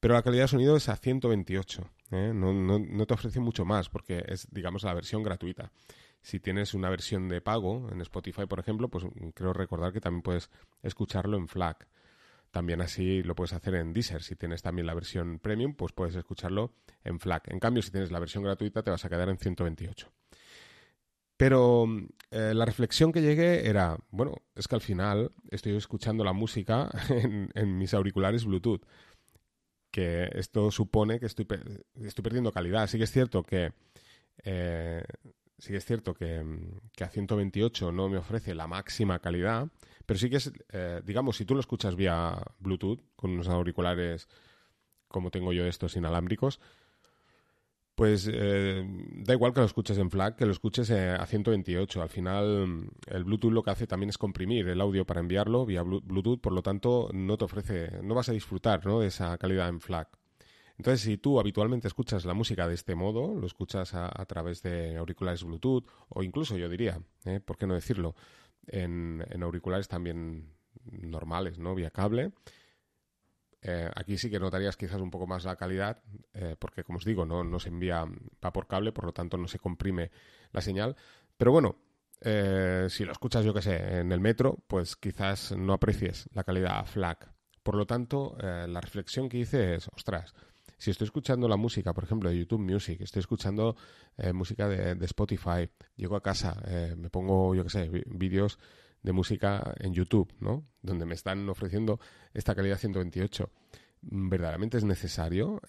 Pero 0.00 0.14
la 0.14 0.22
calidad 0.22 0.44
de 0.44 0.48
sonido 0.48 0.76
es 0.76 0.88
a 0.88 0.96
128, 0.96 1.90
¿eh? 2.12 2.32
no, 2.32 2.52
no, 2.52 2.78
no 2.78 3.06
te 3.06 3.14
ofrece 3.14 3.40
mucho 3.40 3.64
más 3.64 3.88
porque 3.88 4.24
es, 4.28 4.46
digamos, 4.50 4.84
la 4.84 4.94
versión 4.94 5.22
gratuita. 5.22 5.72
Si 6.22 6.40
tienes 6.40 6.74
una 6.74 6.88
versión 6.88 7.28
de 7.28 7.40
pago 7.40 7.88
en 7.90 8.00
Spotify, 8.00 8.46
por 8.46 8.60
ejemplo, 8.60 8.88
pues 8.88 9.04
creo 9.34 9.52
recordar 9.52 9.92
que 9.92 10.00
también 10.00 10.22
puedes 10.22 10.50
escucharlo 10.82 11.36
en 11.36 11.48
FLAC. 11.48 11.88
También 12.50 12.80
así 12.80 13.22
lo 13.22 13.34
puedes 13.34 13.52
hacer 13.52 13.74
en 13.74 13.92
Deezer. 13.92 14.22
Si 14.22 14.34
tienes 14.36 14.62
también 14.62 14.86
la 14.86 14.94
versión 14.94 15.38
premium, 15.38 15.74
pues 15.74 15.92
puedes 15.92 16.14
escucharlo 16.14 16.72
en 17.04 17.20
FLAC. 17.20 17.50
En 17.52 17.60
cambio, 17.60 17.82
si 17.82 17.90
tienes 17.90 18.10
la 18.10 18.18
versión 18.18 18.42
gratuita, 18.42 18.82
te 18.82 18.90
vas 18.90 19.04
a 19.04 19.08
quedar 19.08 19.28
en 19.28 19.38
128. 19.38 20.10
Pero 21.36 21.86
eh, 22.30 22.52
la 22.54 22.64
reflexión 22.64 23.12
que 23.12 23.22
llegué 23.22 23.68
era, 23.68 23.96
bueno, 24.10 24.34
es 24.56 24.66
que 24.66 24.74
al 24.74 24.80
final 24.80 25.30
estoy 25.50 25.76
escuchando 25.76 26.24
la 26.24 26.32
música 26.32 26.90
en, 27.54 27.78
mis 27.78 27.94
auriculares 27.94 28.44
Bluetooth. 28.44 28.82
Que 29.90 30.28
esto 30.34 30.70
supone 30.70 31.20
que 31.20 31.26
estoy, 31.26 31.46
estoy 32.02 32.22
perdiendo 32.22 32.52
calidad. 32.52 32.86
Sí 32.88 32.98
que 32.98 33.04
es 33.04 33.12
cierto 33.12 33.42
que 33.42 33.72
eh, 34.44 35.02
sí 35.58 35.74
es 35.74 35.84
cierto 35.84 36.14
que, 36.14 36.44
que, 36.92 37.04
a 37.04 37.08
128 37.08 37.92
no 37.92 38.08
me 38.08 38.18
ofrece 38.18 38.54
la 38.54 38.66
máxima 38.66 39.18
calidad, 39.18 39.68
pero 40.08 40.18
sí 40.18 40.30
que 40.30 40.36
es, 40.36 40.50
eh, 40.72 41.02
digamos, 41.04 41.36
si 41.36 41.44
tú 41.44 41.52
lo 41.52 41.60
escuchas 41.60 41.94
vía 41.94 42.34
Bluetooth, 42.60 42.98
con 43.14 43.30
unos 43.30 43.46
auriculares 43.46 44.26
como 45.06 45.30
tengo 45.30 45.52
yo 45.52 45.66
estos 45.66 45.96
inalámbricos, 45.96 46.60
pues 47.94 48.26
eh, 48.32 48.86
da 48.86 49.34
igual 49.34 49.52
que 49.52 49.60
lo 49.60 49.66
escuches 49.66 49.98
en 49.98 50.10
FLAC, 50.10 50.36
que 50.36 50.46
lo 50.46 50.52
escuches 50.52 50.88
eh, 50.88 51.10
a 51.10 51.26
128. 51.26 52.00
Al 52.00 52.08
final, 52.08 52.88
el 53.06 53.24
Bluetooth 53.24 53.52
lo 53.52 53.62
que 53.62 53.70
hace 53.70 53.86
también 53.86 54.08
es 54.08 54.16
comprimir 54.16 54.66
el 54.68 54.80
audio 54.80 55.04
para 55.04 55.20
enviarlo 55.20 55.66
vía 55.66 55.82
Bluetooth, 55.82 56.40
por 56.40 56.54
lo 56.54 56.62
tanto, 56.62 57.10
no 57.12 57.36
te 57.36 57.44
ofrece, 57.44 58.00
no 58.02 58.14
vas 58.14 58.30
a 58.30 58.32
disfrutar 58.32 58.86
¿no? 58.86 59.00
de 59.00 59.08
esa 59.08 59.36
calidad 59.36 59.68
en 59.68 59.82
FLAC. 59.82 60.08
Entonces, 60.78 61.02
si 61.02 61.18
tú 61.18 61.38
habitualmente 61.38 61.86
escuchas 61.86 62.24
la 62.24 62.32
música 62.32 62.66
de 62.66 62.72
este 62.72 62.94
modo, 62.94 63.38
lo 63.38 63.46
escuchas 63.46 63.92
a, 63.92 64.06
a 64.06 64.24
través 64.24 64.62
de 64.62 64.96
auriculares 64.96 65.44
Bluetooth, 65.44 65.84
o 66.08 66.22
incluso 66.22 66.56
yo 66.56 66.70
diría, 66.70 66.98
¿por 67.44 67.58
qué 67.58 67.66
no 67.66 67.74
decirlo? 67.74 68.14
En, 68.68 69.42
auriculares 69.42 69.88
también 69.88 70.54
normales, 70.84 71.58
¿no? 71.58 71.74
Vía 71.74 71.90
cable. 71.90 72.32
Eh, 73.60 73.90
aquí 73.94 74.16
sí 74.16 74.30
que 74.30 74.38
notarías 74.38 74.76
quizás 74.76 75.00
un 75.00 75.10
poco 75.10 75.26
más 75.26 75.44
la 75.44 75.56
calidad, 75.56 76.02
eh, 76.32 76.56
porque 76.58 76.84
como 76.84 76.98
os 76.98 77.04
digo, 77.04 77.26
no, 77.26 77.58
se 77.58 77.68
envía, 77.68 78.04
va 78.44 78.52
por 78.52 78.66
cable, 78.66 78.92
por 78.92 79.04
lo 79.04 79.12
tanto 79.12 79.36
no 79.36 79.48
se 79.48 79.58
comprime 79.58 80.10
la 80.52 80.60
señal. 80.60 80.96
Pero 81.36 81.52
bueno, 81.52 81.76
eh, 82.20 82.86
si 82.88 83.04
lo 83.04 83.12
escuchas, 83.12 83.44
yo 83.44 83.52
que 83.52 83.62
sé, 83.62 83.98
en 83.98 84.12
el 84.12 84.20
metro, 84.20 84.64
pues 84.66 84.96
quizás 84.96 85.56
no 85.56 85.72
aprecies 85.72 86.28
la 86.32 86.44
calidad 86.44 86.86
FLAC. 86.86 87.32
Por 87.62 87.74
lo 87.74 87.86
tanto, 87.86 88.36
la 88.40 88.80
reflexión 88.80 89.28
que 89.28 89.36
hice 89.38 89.74
es, 89.74 89.88
ostras, 89.88 90.34
si 90.78 90.90
estoy 90.90 91.06
escuchando 91.06 91.48
la 91.48 91.56
música, 91.56 91.92
por 91.92 92.04
ejemplo, 92.04 92.30
de 92.30 92.38
YouTube 92.38 92.60
Music, 92.60 93.00
estoy 93.00 93.20
escuchando 93.20 93.76
eh, 94.16 94.32
música 94.32 94.68
de, 94.68 95.04
Spotify, 95.04 95.68
llego 95.96 96.16
a 96.16 96.22
casa, 96.22 96.62
eh, 96.66 96.94
me 96.96 97.10
pongo, 97.10 97.54
yo 97.54 97.64
qué 97.64 97.70
sé, 97.70 97.90
vídeos 98.06 98.58
de 99.02 99.12
música 99.12 99.74
en 99.78 99.92
YouTube, 99.92 100.32
¿no? 100.40 100.64
Donde 100.82 101.04
me 101.04 101.14
están 101.14 101.48
ofreciendo 101.48 102.00
esta 102.32 102.54
calidad 102.54 102.78
128. 102.78 103.50
¿Verdaderamente 104.00 104.78
es 104.78 104.84
necesario 104.84 105.60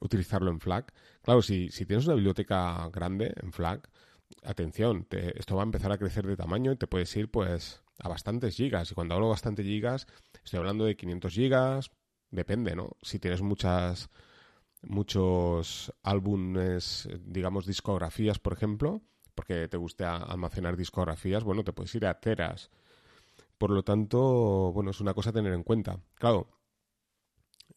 utilizarlo 0.00 0.50
en 0.50 0.60
FLAC? 0.60 0.92
Claro, 1.22 1.40
si, 1.40 1.70
si 1.70 1.86
tienes 1.86 2.04
una 2.04 2.14
biblioteca 2.14 2.88
grande 2.90 3.32
en 3.42 3.52
FLAC, 3.52 3.88
atención, 4.42 5.06
esto 5.10 5.56
va 5.56 5.62
a 5.62 5.64
empezar 5.64 5.90
a 5.92 5.98
crecer 5.98 6.26
de 6.26 6.36
tamaño 6.36 6.72
y 6.72 6.76
te 6.76 6.86
puedes 6.86 7.14
ir 7.16 7.30
pues 7.30 7.82
a 7.98 8.08
bastantes 8.08 8.56
gigas. 8.56 8.90
Y 8.90 8.94
cuando 8.94 9.14
hablo 9.14 9.28
bastantes 9.28 9.64
gigas, 9.64 10.06
estoy 10.44 10.58
hablando 10.58 10.84
de 10.84 10.96
500 10.96 11.32
gigas, 11.32 11.90
depende, 12.36 12.76
¿no? 12.76 12.96
Si 13.02 13.18
tienes 13.18 13.42
muchas 13.42 14.08
muchos 14.82 15.92
álbumes, 16.02 17.08
digamos, 17.24 17.66
discografías, 17.66 18.38
por 18.38 18.52
ejemplo, 18.52 19.02
porque 19.34 19.68
te 19.68 19.76
guste 19.76 20.04
almacenar 20.04 20.76
discografías, 20.76 21.42
bueno, 21.42 21.64
te 21.64 21.72
puedes 21.72 21.94
ir 21.94 22.06
a 22.06 22.20
teras. 22.20 22.70
Por 23.58 23.70
lo 23.70 23.82
tanto, 23.82 24.72
bueno, 24.72 24.90
es 24.90 25.00
una 25.00 25.14
cosa 25.14 25.30
a 25.30 25.32
tener 25.32 25.52
en 25.52 25.62
cuenta. 25.62 25.98
Claro, 26.14 26.48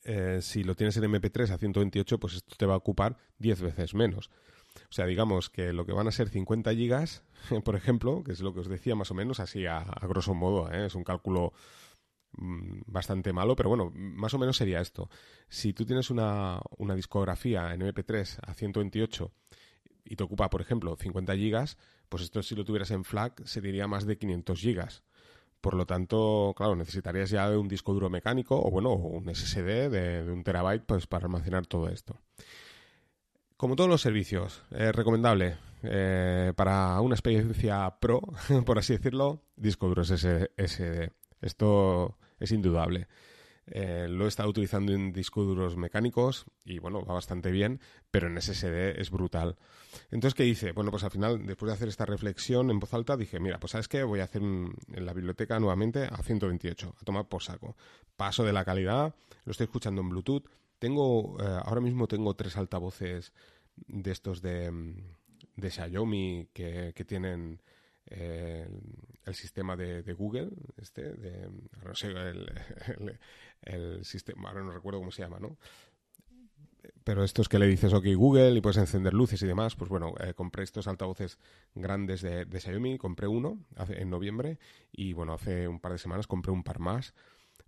eh, 0.03 0.39
si 0.41 0.63
lo 0.63 0.75
tienes 0.75 0.97
en 0.97 1.03
MP3 1.03 1.51
a 1.51 1.57
128, 1.57 2.19
pues 2.19 2.35
esto 2.35 2.55
te 2.57 2.65
va 2.65 2.73
a 2.73 2.77
ocupar 2.77 3.17
10 3.39 3.61
veces 3.61 3.93
menos. 3.93 4.29
O 4.89 4.91
sea, 4.91 5.05
digamos 5.05 5.49
que 5.49 5.73
lo 5.73 5.85
que 5.85 5.93
van 5.93 6.07
a 6.07 6.11
ser 6.11 6.29
50 6.29 6.73
gigas, 6.73 7.23
por 7.63 7.75
ejemplo, 7.75 8.23
que 8.23 8.31
es 8.31 8.41
lo 8.41 8.53
que 8.53 8.61
os 8.61 8.67
decía 8.67 8.95
más 8.95 9.11
o 9.11 9.13
menos, 9.15 9.39
así 9.39 9.65
a, 9.65 9.83
grosso 10.03 10.33
modo, 10.33 10.71
¿eh? 10.71 10.85
es 10.85 10.95
un 10.95 11.03
cálculo 11.03 11.53
bastante 12.39 13.33
malo, 13.33 13.55
pero 13.55 13.69
bueno, 13.69 13.91
más 13.93 14.33
o 14.33 14.39
menos 14.39 14.57
sería 14.57 14.81
esto. 14.81 15.09
Si 15.47 15.73
tú 15.73 15.85
tienes 15.85 16.09
una, 16.09 16.59
una 16.77 16.95
discografía 16.95 17.73
en 17.73 17.81
MP3 17.81 18.39
a 18.41 18.53
128 18.53 19.31
y 20.05 20.15
te 20.15 20.23
ocupa, 20.23 20.49
por 20.49 20.61
ejemplo, 20.61 20.95
50 20.95 21.35
gigas, 21.35 21.77
pues 22.09 22.23
esto 22.23 22.41
si 22.41 22.55
lo 22.55 22.65
tuvieras 22.65 22.91
en 22.91 23.03
FLAC 23.03 23.45
sería 23.45 23.87
más 23.87 24.05
de 24.05 24.17
500 24.17 24.59
gigas. 24.59 25.03
Por 25.61 25.73
lo 25.73 25.85
tanto, 25.85 26.53
claro, 26.55 26.75
necesitarías 26.75 27.29
ya 27.29 27.49
un 27.57 27.67
disco 27.67 27.93
duro 27.93 28.09
mecánico 28.09 28.59
o 28.61 28.71
bueno, 28.71 28.93
un 28.93 29.33
SSD 29.33 29.89
de, 29.89 30.23
un 30.31 30.43
terabyte 30.43 30.85
pues, 30.85 31.05
para 31.05 31.25
almacenar 31.25 31.67
todo 31.67 31.89
esto. 31.89 32.17
Como 33.57 33.75
todos 33.75 33.89
los 33.89 34.01
servicios, 34.01 34.63
es 34.71 34.95
recomendable 34.95 35.57
eh, 35.83 36.53
para 36.55 36.99
una 37.01 37.15
experiencia 37.15 37.93
pro, 37.99 38.21
por 38.65 38.79
así 38.79 38.93
decirlo, 38.93 39.43
disco 39.57 39.89
duro 39.89 40.03
SSD. 40.05 41.11
Esto 41.41 42.17
es 42.39 42.51
indudable. 42.51 43.07
Eh, 43.71 44.07
lo 44.09 44.25
he 44.25 44.27
estado 44.27 44.49
utilizando 44.49 44.93
en 44.93 45.13
discos 45.13 45.45
duros 45.45 45.77
mecánicos 45.77 46.45
y 46.65 46.79
bueno, 46.79 47.05
va 47.05 47.13
bastante 47.13 47.51
bien, 47.51 47.79
pero 48.09 48.27
en 48.27 48.41
SSD 48.41 48.99
es 48.99 49.11
brutal. 49.11 49.57
Entonces, 50.09 50.33
¿qué 50.33 50.45
hice? 50.45 50.71
Bueno, 50.71 50.89
pues 50.89 51.03
al 51.03 51.11
final, 51.11 51.45
después 51.45 51.67
de 51.69 51.73
hacer 51.75 51.87
esta 51.87 52.05
reflexión 52.05 52.71
en 52.71 52.79
voz 52.79 52.93
alta, 52.93 53.15
dije, 53.15 53.39
mira, 53.39 53.59
pues 53.59 53.71
sabes 53.71 53.87
qué, 53.87 54.03
voy 54.03 54.21
a 54.21 54.23
hacer 54.23 54.41
en 54.41 54.73
la 54.87 55.13
biblioteca 55.13 55.59
nuevamente 55.59 56.05
a 56.05 56.17
128, 56.23 56.95
a 56.99 57.05
tomar 57.05 57.27
por 57.27 57.43
saco. 57.43 57.75
Paso 58.17 58.43
de 58.43 58.53
la 58.53 58.65
calidad, 58.65 59.13
lo 59.45 59.51
estoy 59.51 59.65
escuchando 59.65 60.01
en 60.01 60.09
Bluetooth, 60.09 60.45
tengo, 60.79 61.37
eh, 61.39 61.59
ahora 61.63 61.81
mismo 61.81 62.07
tengo 62.07 62.33
tres 62.35 62.57
altavoces 62.57 63.33
de 63.75 64.11
estos 64.11 64.41
de, 64.41 64.71
de 65.55 65.69
Xiaomi 65.69 66.49
que, 66.53 66.93
que 66.95 67.05
tienen 67.05 67.61
eh, 68.09 68.67
el 69.25 69.35
sistema 69.35 69.75
de, 69.75 70.01
Google, 70.13 70.49
este, 70.77 71.13
de, 71.13 71.49
no 71.85 71.95
sé, 71.95 72.11
el, 73.63 74.03
sistema, 74.03 74.49
ahora 74.49 74.63
no 74.63 74.71
recuerdo 74.71 74.99
cómo 74.99 75.11
se 75.11 75.21
llama, 75.21 75.39
¿no? 75.39 75.57
Pero 77.03 77.23
estos 77.23 77.49
que 77.49 77.59
le 77.59 77.67
dices 77.67 77.93
OK 77.93 78.05
Google 78.15 78.51
y 78.51 78.61
puedes 78.61 78.77
encender 78.77 79.13
luces 79.13 79.41
y 79.41 79.47
demás, 79.47 79.75
pues 79.75 79.89
bueno, 79.89 80.13
eh, 80.19 80.33
compré 80.33 80.63
estos 80.63 80.87
altavoces 80.87 81.37
grandes 81.75 82.21
de, 82.21 82.45
de 82.45 82.59
Xiaomi, 82.59 82.97
compré 82.97 83.27
uno 83.27 83.59
en 83.89 84.09
noviembre 84.09 84.59
y 84.91 85.13
bueno, 85.13 85.33
hace 85.33 85.67
un 85.67 85.79
par 85.79 85.91
de 85.91 85.97
semanas 85.97 86.27
compré 86.27 86.51
un 86.51 86.63
par 86.63 86.79
más 86.79 87.13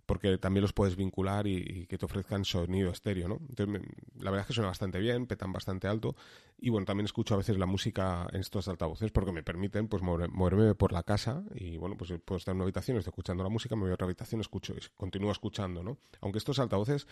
porque 0.06 0.38
también 0.38 0.62
los 0.62 0.72
puedes 0.72 0.96
vincular 0.96 1.46
y, 1.46 1.86
que 1.86 1.98
te 1.98 2.04
ofrezcan 2.04 2.44
sonido 2.44 2.90
estéreo, 2.90 3.28
¿no? 3.28 3.38
Entonces, 3.48 3.82
la 4.18 4.30
verdad 4.30 4.42
es 4.42 4.46
que 4.48 4.52
suena 4.54 4.68
bastante 4.68 4.98
bien, 4.98 5.26
petan 5.26 5.52
bastante 5.52 5.88
alto 5.88 6.16
y 6.58 6.70
bueno, 6.70 6.84
también 6.84 7.06
escucho 7.06 7.34
a 7.34 7.38
veces 7.38 7.58
la 7.58 7.66
música 7.66 8.26
en 8.32 8.40
estos 8.40 8.68
altavoces 8.68 9.10
porque 9.10 9.32
me 9.32 9.42
permiten 9.42 9.88
pues 9.88 10.02
moverme 10.02 10.74
por 10.74 10.92
la 10.92 11.02
casa 11.02 11.44
y 11.54 11.76
bueno, 11.76 11.96
pues 11.96 12.12
puedo 12.24 12.38
estar 12.38 12.52
en 12.52 12.56
una 12.56 12.64
habitación, 12.64 12.96
estoy 12.98 13.10
escuchando 13.10 13.42
la 13.42 13.50
música, 13.50 13.76
me 13.76 13.82
voy 13.82 13.90
a 13.90 13.94
otra 13.94 14.06
habitación, 14.06 14.40
escucho 14.40 14.74
continúo 14.96 15.32
escuchando, 15.32 15.82
¿no? 15.82 15.98
Aunque 16.20 16.38
estos 16.38 16.58
altavoces 16.58 17.06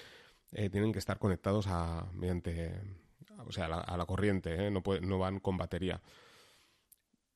eh, 0.52 0.68
tienen 0.70 0.92
que 0.92 0.98
estar 0.98 1.18
conectados 1.18 1.66
a 1.68 2.06
mediante 2.12 2.80
o 3.46 3.52
sea, 3.52 3.66
a 3.66 3.96
la, 3.96 4.06
corriente, 4.06 4.66
¿eh? 4.66 4.70
no, 4.70 4.82
no 5.02 5.18
van 5.18 5.40
con 5.40 5.56
batería. 5.56 6.00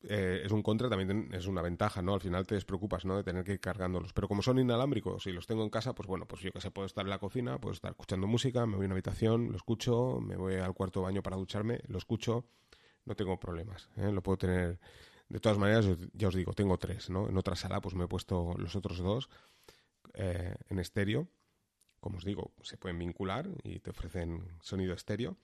Eh, 0.07 0.43
es 0.45 0.51
un 0.51 0.61
contra, 0.61 0.87
también 0.87 1.33
es 1.33 1.47
una 1.47 1.61
ventaja, 1.61 2.01
¿no? 2.01 2.13
Al 2.13 2.21
final 2.21 2.45
te 2.45 2.55
despreocupas, 2.55 3.05
¿no? 3.05 3.17
De 3.17 3.23
tener 3.23 3.43
que 3.43 3.53
ir 3.53 3.59
cargándolos. 3.59 4.13
Pero 4.13 4.27
como 4.27 4.41
son 4.41 4.59
inalámbricos 4.59 5.25
y 5.25 5.31
los 5.31 5.47
tengo 5.47 5.63
en 5.63 5.69
casa, 5.69 5.95
pues 5.95 6.07
bueno, 6.07 6.27
pues 6.27 6.41
yo 6.41 6.51
que 6.51 6.61
sé, 6.61 6.69
puedo 6.69 6.85
estar 6.85 7.05
en 7.05 7.09
la 7.09 7.17
cocina, 7.17 7.59
puedo 7.59 7.73
estar 7.73 7.91
escuchando 7.91 8.27
música, 8.27 8.65
me 8.67 8.75
voy 8.75 8.85
a 8.85 8.87
una 8.87 8.95
habitación, 8.95 9.49
lo 9.49 9.57
escucho, 9.57 10.19
me 10.21 10.35
voy 10.35 10.55
al 10.55 10.73
cuarto 10.73 11.01
baño 11.01 11.23
para 11.23 11.37
ducharme, 11.37 11.81
lo 11.87 11.97
escucho, 11.97 12.45
no 13.05 13.15
tengo 13.15 13.39
problemas, 13.39 13.89
¿eh? 13.97 14.11
Lo 14.11 14.21
puedo 14.21 14.37
tener... 14.37 14.79
De 15.27 15.39
todas 15.39 15.57
maneras, 15.57 15.87
ya 16.13 16.27
os 16.27 16.35
digo, 16.35 16.53
tengo 16.53 16.77
tres, 16.77 17.09
¿no? 17.09 17.27
En 17.27 17.35
otra 17.35 17.55
sala, 17.55 17.81
pues 17.81 17.95
me 17.95 18.03
he 18.03 18.07
puesto 18.07 18.53
los 18.59 18.75
otros 18.75 18.99
dos 18.99 19.27
eh, 20.13 20.53
en 20.69 20.77
estéreo. 20.77 21.27
Como 21.99 22.17
os 22.17 22.25
digo, 22.25 22.51
se 22.61 22.77
pueden 22.77 22.99
vincular 22.99 23.49
y 23.63 23.79
te 23.79 23.89
ofrecen 23.89 24.59
sonido 24.61 24.93
estéreo. 24.93 25.37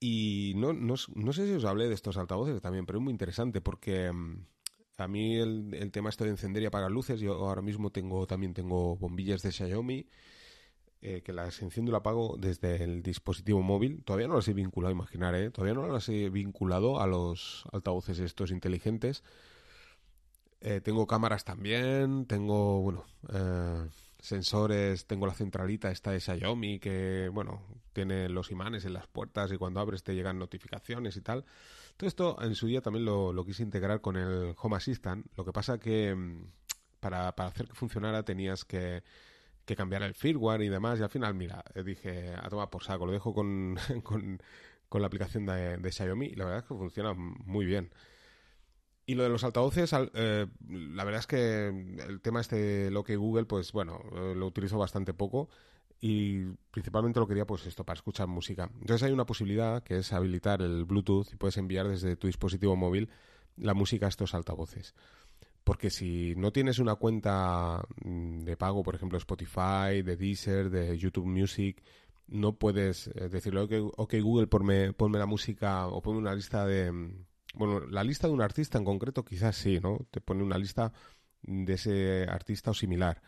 Y 0.00 0.52
no, 0.56 0.72
no, 0.72 0.94
no, 1.14 1.32
sé 1.32 1.46
si 1.46 1.52
os 1.52 1.64
hablé 1.64 1.88
de 1.88 1.94
estos 1.94 2.16
altavoces 2.16 2.60
también, 2.62 2.86
pero 2.86 2.98
es 2.98 3.02
muy 3.02 3.10
interesante 3.10 3.60
porque 3.60 4.12
mm, 4.12 4.46
a 4.98 5.08
mí 5.08 5.36
el, 5.36 5.74
el, 5.74 5.90
tema 5.90 6.08
esto 6.08 6.24
de 6.24 6.30
encender 6.30 6.62
y 6.62 6.66
apagar 6.66 6.90
luces, 6.90 7.20
yo 7.20 7.34
ahora 7.34 7.62
mismo 7.62 7.90
tengo 7.90 8.26
también 8.26 8.54
tengo 8.54 8.96
bombillas 8.96 9.42
de 9.42 9.50
Xiaomi 9.50 10.06
eh, 11.00 11.22
que 11.22 11.32
las 11.32 11.62
enciendo 11.62 11.90
y 11.90 11.92
las 11.92 12.00
apago 12.00 12.36
desde 12.38 12.82
el 12.82 13.02
dispositivo 13.04 13.62
móvil. 13.62 14.02
Todavía 14.02 14.26
no 14.26 14.34
las 14.34 14.48
he 14.48 14.52
vinculado, 14.52 14.92
imaginar, 14.92 15.34
¿eh? 15.36 15.50
Todavía 15.50 15.74
no 15.74 15.86
las 15.86 16.08
he 16.08 16.28
vinculado 16.28 17.00
a 17.00 17.06
los 17.06 17.64
altavoces 17.72 18.18
estos 18.18 18.50
inteligentes. 18.50 19.22
Eh, 20.60 20.80
tengo 20.80 21.06
cámaras 21.06 21.44
también, 21.44 22.26
tengo, 22.26 22.80
bueno, 22.80 23.04
eh, 23.32 23.88
sensores, 24.18 25.06
tengo 25.06 25.26
la 25.26 25.34
centralita 25.34 25.90
esta 25.90 26.10
de 26.10 26.20
Xiaomi 26.20 26.78
que, 26.80 27.28
bueno, 27.32 27.62
tiene 27.92 28.28
los 28.28 28.50
imanes 28.50 28.84
en 28.84 28.92
las 28.92 29.06
puertas 29.06 29.52
y 29.52 29.56
cuando 29.56 29.80
abres 29.80 30.02
te 30.02 30.14
llegan 30.14 30.38
notificaciones 30.38 31.16
y 31.16 31.20
tal. 31.20 31.44
Todo 31.96 32.08
esto 32.08 32.36
en 32.42 32.54
su 32.54 32.66
día 32.66 32.80
también 32.80 33.04
lo, 33.04 33.44
quise 33.44 33.62
integrar 33.62 34.00
con 34.00 34.16
el 34.16 34.54
Home 34.56 34.76
Assistant. 34.76 35.26
Lo 35.36 35.44
que 35.44 35.52
pasa 35.52 35.78
que 35.78 36.14
mm, 36.14 36.44
para, 37.00 37.34
para 37.34 37.48
hacer 37.48 37.66
que 37.66 37.74
funcionara 37.74 38.24
tenías 38.24 38.64
que, 38.64 39.02
que, 39.64 39.76
cambiar 39.76 40.02
el 40.02 40.14
firmware 40.14 40.62
y 40.62 40.68
demás. 40.68 40.98
Y 40.98 41.02
al 41.02 41.10
final, 41.10 41.34
mira, 41.34 41.64
eh, 41.74 41.82
dije, 41.82 42.34
a 42.34 42.48
tomar 42.48 42.70
por 42.70 42.84
saco, 42.84 43.06
lo 43.06 43.12
dejo 43.12 43.32
con, 43.32 43.76
con, 44.02 44.40
con 44.88 45.00
la 45.00 45.06
aplicación 45.06 45.46
de, 45.46 45.76
de 45.78 45.92
Xiaomi 45.92 46.26
y 46.26 46.34
la 46.34 46.44
verdad 46.44 46.60
es 46.60 46.68
que 46.68 46.74
funciona 46.74 47.14
muy 47.14 47.66
bien. 47.66 47.90
Y 49.08 49.14
lo 49.14 49.22
de 49.22 49.30
los 49.30 49.42
altavoces, 49.42 49.90
eh, 50.12 50.46
la 50.68 51.04
verdad 51.04 51.20
es 51.20 51.26
que 51.26 51.68
el 51.68 52.20
tema 52.20 52.42
este 52.42 52.90
lo 52.90 53.04
que 53.04 53.16
Google, 53.16 53.46
pues 53.46 53.72
bueno, 53.72 54.02
eh, 54.14 54.34
lo 54.36 54.46
utilizo 54.46 54.76
bastante 54.76 55.14
poco 55.14 55.48
y 55.98 56.44
principalmente 56.70 57.18
lo 57.18 57.26
quería 57.26 57.46
pues 57.46 57.64
esto 57.64 57.84
para 57.84 57.96
escuchar 57.96 58.26
música. 58.26 58.68
Entonces 58.82 59.04
hay 59.04 59.12
una 59.12 59.24
posibilidad 59.24 59.82
que 59.82 59.96
es 59.96 60.12
habilitar 60.12 60.60
el 60.60 60.84
Bluetooth 60.84 61.32
y 61.32 61.36
puedes 61.36 61.56
enviar 61.56 61.88
desde 61.88 62.16
tu 62.16 62.26
dispositivo 62.26 62.76
móvil 62.76 63.08
la 63.56 63.72
música 63.72 64.04
a 64.04 64.10
estos 64.10 64.34
altavoces. 64.34 64.94
Porque 65.64 65.88
si 65.88 66.34
no 66.36 66.52
tienes 66.52 66.78
una 66.78 66.96
cuenta 66.96 67.82
mm, 68.04 68.40
de 68.40 68.58
pago, 68.58 68.82
por 68.82 68.94
ejemplo 68.94 69.16
Spotify, 69.16 70.02
de 70.04 70.18
Deezer, 70.18 70.68
de 70.68 70.98
YouTube 70.98 71.24
Music, 71.24 71.82
no 72.26 72.56
puedes 72.56 73.06
eh, 73.14 73.30
decirle, 73.30 73.62
ok, 73.96 74.14
Google, 74.20 74.48
ponme, 74.48 74.92
ponme 74.92 75.18
la 75.18 75.24
música 75.24 75.86
o 75.86 76.02
ponme 76.02 76.18
una 76.18 76.34
lista 76.34 76.66
de 76.66 76.92
mm, 76.92 77.24
bueno, 77.54 77.80
la 77.80 78.04
lista 78.04 78.26
de 78.26 78.32
un 78.32 78.42
artista 78.42 78.78
en 78.78 78.84
concreto 78.84 79.24
quizás 79.24 79.56
sí, 79.56 79.80
¿no? 79.80 80.06
Te 80.10 80.20
pone 80.20 80.42
una 80.42 80.58
lista 80.58 80.92
de 81.42 81.72
ese 81.72 82.26
artista 82.28 82.70
o 82.70 82.74
similar. 82.74 83.22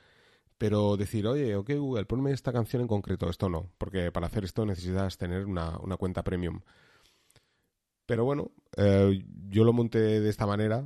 Pero 0.59 0.97
decir, 0.97 1.27
oye, 1.27 1.57
ok 1.57 1.71
Google, 1.79 2.05
ponme 2.05 2.33
esta 2.33 2.53
canción 2.53 2.83
en 2.83 2.89
concreto, 2.89 3.31
esto 3.31 3.49
no, 3.49 3.71
porque 3.79 4.13
para 4.13 4.27
hacer 4.27 4.45
esto 4.45 4.67
necesitas 4.67 5.17
tener 5.17 5.47
una, 5.47 5.79
cuenta 5.99 6.23
premium. 6.23 6.61
Pero 8.05 8.25
bueno, 8.25 8.51
eh, 8.77 9.25
yo 9.49 9.65
lo 9.65 9.73
monté 9.73 10.21
de 10.21 10.29
esta 10.29 10.47
manera, 10.47 10.85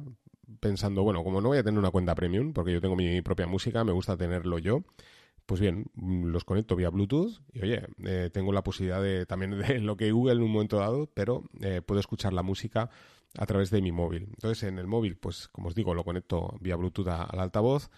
pensando, 0.61 1.03
bueno, 1.03 1.25
como 1.25 1.41
no 1.41 1.49
voy 1.49 1.59
a 1.59 1.65
tener 1.65 1.79
una 1.79 1.91
cuenta 1.91 2.15
premium, 2.15 2.53
porque 2.53 2.73
yo 2.73 2.81
tengo 2.81 2.95
mi 2.97 3.21
propia 3.23 3.47
música, 3.47 3.83
me 3.83 3.93
gusta 3.93 4.17
tenerlo 4.17 4.59
yo, 4.59 4.85
pues 5.47 5.61
bien, 5.61 5.87
los 5.97 6.45
conecto 6.45 6.77
vía 6.77 6.91
Bluetooth 6.91 7.41
y 7.53 7.63
oye, 7.63 7.83
eh, 8.05 8.31
tengo 8.33 8.53
la 8.53 8.63
posibilidad 8.63 9.03
de 9.03 9.27
también 9.27 9.59
de 9.59 9.79
lo 9.81 9.97
que 9.97 10.13
Google 10.13 10.35
en 10.35 10.43
un 10.43 10.53
momento 10.53 10.79
dado, 10.79 11.11
pero 11.13 11.45
eh, 11.61 11.83
puedo 11.83 12.01
escuchar 12.01 12.33
la 12.33 12.43
música 12.43 12.91
a 13.39 13.47
través 13.47 13.71
de 13.71 13.83
mi 13.83 13.93
móvil. 13.93 14.25
Entonces, 14.35 14.63
en 14.65 14.79
el 14.79 14.87
móvil, 14.87 15.17
pues 15.17 15.49
como 15.49 15.69
os 15.69 15.75
digo, 15.75 15.95
lo 15.95 16.05
conecto 16.05 16.57
vía 16.61 16.77
Bluetooth 16.77 17.09
al 17.09 17.41
altavoz 17.41 17.91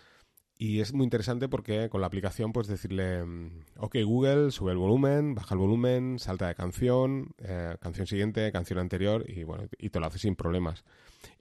Y 0.59 0.81
es 0.81 0.95
muy 0.95 1.05
interesante 1.05 1.49
porque 1.49 1.91
con 1.91 2.01
la 2.01 2.07
aplicación 2.07 2.53
puedes 2.53 2.69
decirle, 2.69 3.25
mm, 3.25 3.65
ok 3.79 3.97
Google, 4.05 4.51
sube 4.51 4.73
el 4.73 4.79
volumen, 4.79 5.35
baja 5.35 5.55
el 5.55 5.59
volumen, 5.61 6.19
salta 6.19 6.49
de 6.49 6.55
canción, 6.55 7.35
eh, 7.39 7.77
canción 7.81 8.07
siguiente, 8.07 8.51
canción 8.53 8.79
anterior 8.79 9.25
y 9.29 9.45
bueno, 9.45 9.65
y 9.79 9.91
te 9.91 10.01
lo 10.01 10.07
hace 10.07 10.19
sin 10.19 10.35
problemas. 10.35 10.85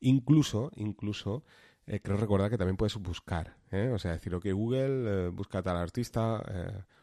Incluso, 0.02 0.72
incluso, 0.76 1.44
eh, 1.88 2.02
creo 2.02 2.18
recordar 2.18 2.50
que 2.50 2.58
también 2.58 2.78
puedes 2.78 2.98
buscar, 2.98 3.56
¿eh? 3.72 3.90
o 3.94 4.00
sea, 4.00 4.12
decir, 4.12 4.36
ok 4.36 4.48
Google, 4.52 5.30
busca 5.30 5.62
tal 5.64 5.78
artista 5.78 6.44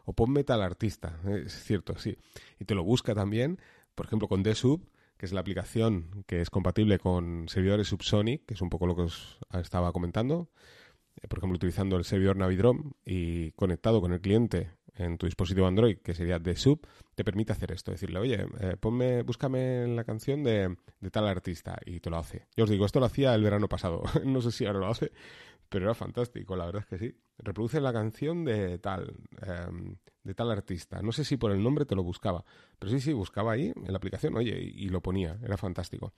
o 0.05 0.13
ponme 0.13 0.45
tal 0.45 0.63
artista, 0.63 1.19
es 1.27 1.65
cierto, 1.65 1.97
sí. 1.97 2.19
Y 2.59 2.65
te 2.67 2.75
lo 2.75 2.85
busca 2.85 3.15
también, 3.15 3.59
por 3.95 4.07
ejemplo, 4.07 4.29
con 4.29 4.43
DSub, 4.43 4.83
que 5.23 5.27
es 5.27 5.33
la 5.33 5.39
aplicación 5.39 6.25
que 6.27 6.41
es 6.41 6.51
compatible 6.51 6.99
con 6.99 7.49
servidores 7.49 7.87
Subsonic, 7.87 8.45
que 8.45 8.55
es 8.55 8.61
un 8.61 8.69
poco 8.69 8.89
lo 8.89 8.97
que 8.97 9.03
os 9.03 9.39
estaba 9.53 9.93
comentando. 9.93 10.51
Eh, 11.15 11.29
por 11.29 11.39
ejemplo, 11.39 11.55
utilizando 11.55 11.97
el 11.97 12.03
servidor 12.03 12.37
Navidrom 12.37 12.95
y 13.05 13.53
conectado 13.53 14.01
con 14.01 14.13
el 14.13 14.21
cliente 14.21 14.73
en 14.97 15.19
tu 15.19 15.27
dispositivo 15.27 15.69
Android, 15.69 15.99
que 15.99 16.15
sería 16.15 16.41
de 16.41 16.57
sub, 16.57 16.85
te 17.15 17.23
permite 17.23 17.53
hacer 17.53 17.71
esto, 17.71 17.93
decirle, 17.93 18.19
oye, 18.19 18.49
eh, 18.59 18.77
ponme, 18.81 19.23
búscame 19.23 19.87
la 19.87 20.03
canción 20.03 20.43
de, 20.43 20.77
tal 21.13 21.29
artista 21.29 21.79
y 21.87 22.01
te 22.01 22.11
lo 22.11 22.17
hace. 22.17 22.49
Yo 22.57 22.65
os 22.65 22.71
digo, 22.71 22.85
esto 22.85 22.99
lo 22.99 23.07
hacía 23.07 23.33
el 23.37 23.45
verano 23.45 23.69
pasado, 23.69 24.03
no 24.25 24.41
sé 24.41 24.51
si 24.51 24.67
ahora 24.67 24.81
lo 24.81 24.89
hace, 24.89 25.13
pero 25.73 25.87
era 25.87 25.95
fantástico, 25.95 26.55
la 26.55 26.67
verdad 26.67 26.83
es 26.83 26.87
que 26.87 26.99
sí. 26.99 27.17
Reproduce 27.39 27.81
la 27.81 27.93
canción 27.93 28.45
de 28.45 28.79
tal, 28.79 29.15
em, 29.41 29.97
de 30.23 30.35
tal 30.35 30.51
artista. 30.51 31.01
No 31.01 31.13
sé 31.13 31.25
si 31.25 31.39
por 31.39 31.51
el 31.51 31.63
nombre 31.63 31.87
te 31.87 31.97
lo 31.97 32.03
buscaba, 32.03 32.45
pero 32.79 32.93
sí, 32.93 33.01
sí, 33.01 33.13
buscaba 33.15 33.53
ahí 33.53 33.73
en 33.75 33.91
la 33.91 33.97
aplicación, 33.97 34.37
oye, 34.37 34.57
y 34.61 34.91
lo 34.91 35.01
ponía, 35.01 35.39
era 35.43 35.57
fantástico. 35.57 36.13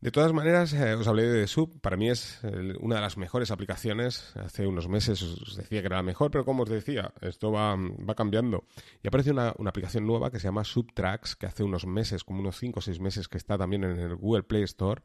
De 0.00 0.10
todas 0.10 0.32
maneras, 0.34 0.72
eh, 0.74 0.94
os 0.94 1.06
hablé 1.06 1.22
de 1.22 1.46
Sub. 1.46 1.80
Para 1.80 1.96
mí 1.96 2.10
es 2.10 2.40
una 2.80 2.96
de 2.96 3.00
las 3.00 3.16
mejores 3.16 3.50
aplicaciones. 3.50 4.36
Hace 4.36 4.66
unos 4.66 4.86
meses 4.86 5.22
os 5.22 5.56
decía 5.56 5.80
que 5.80 5.86
era 5.86 5.96
la 5.96 6.02
mejor, 6.02 6.30
pero 6.30 6.44
como 6.44 6.64
os 6.64 6.68
decía, 6.68 7.14
esto 7.22 7.52
va, 7.52 7.78
cambiando. 8.14 8.64
Y 9.02 9.08
aparece 9.08 9.30
una, 9.30 9.54
aplicación 9.66 10.06
nueva 10.06 10.30
que 10.30 10.38
se 10.38 10.48
llama 10.48 10.64
Subtracks, 10.64 11.36
que 11.36 11.46
hace 11.46 11.62
unos 11.62 11.86
meses, 11.86 12.22
como 12.22 12.40
unos 12.40 12.58
5 12.58 12.80
o 12.80 12.82
6 12.82 13.00
meses, 13.00 13.28
que 13.28 13.38
está 13.38 13.56
también 13.56 13.84
en 13.84 13.98
el 13.98 14.14
Google 14.16 14.42
Play 14.42 14.64
Store. 14.64 15.00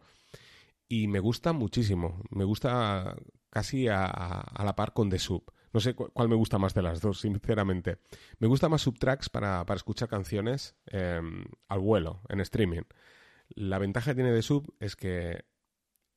Y 0.89 1.07
me 1.07 1.19
gusta 1.19 1.53
muchísimo. 1.53 2.21
Me 2.31 2.43
gusta 2.43 3.15
casi 3.51 3.87
a, 3.87 4.43
la 4.57 4.75
par 4.75 4.93
con 4.93 5.09
The 5.09 5.19
Sub. 5.19 5.43
No 5.71 5.79
sé 5.79 5.93
cuál 5.93 6.29
me 6.29 6.35
gusta 6.35 6.57
más 6.57 6.73
de 6.73 6.81
las 6.81 6.99
dos, 6.99 7.21
sinceramente. 7.21 7.99
Me 8.39 8.47
gusta 8.47 8.69
más 8.69 8.81
Subtracks 8.81 9.29
para, 9.29 9.63
escuchar 9.75 10.09
canciones 10.09 10.75
em, 10.87 11.45
al 11.67 11.79
vuelo, 11.79 12.21
en 12.27 12.39
streaming. 12.39 12.81
La 13.49 13.77
ventaja 13.77 14.11
que 14.11 14.15
tiene 14.15 14.31
de 14.31 14.41
Sub 14.41 14.73
es 14.79 14.95
que 14.95 15.45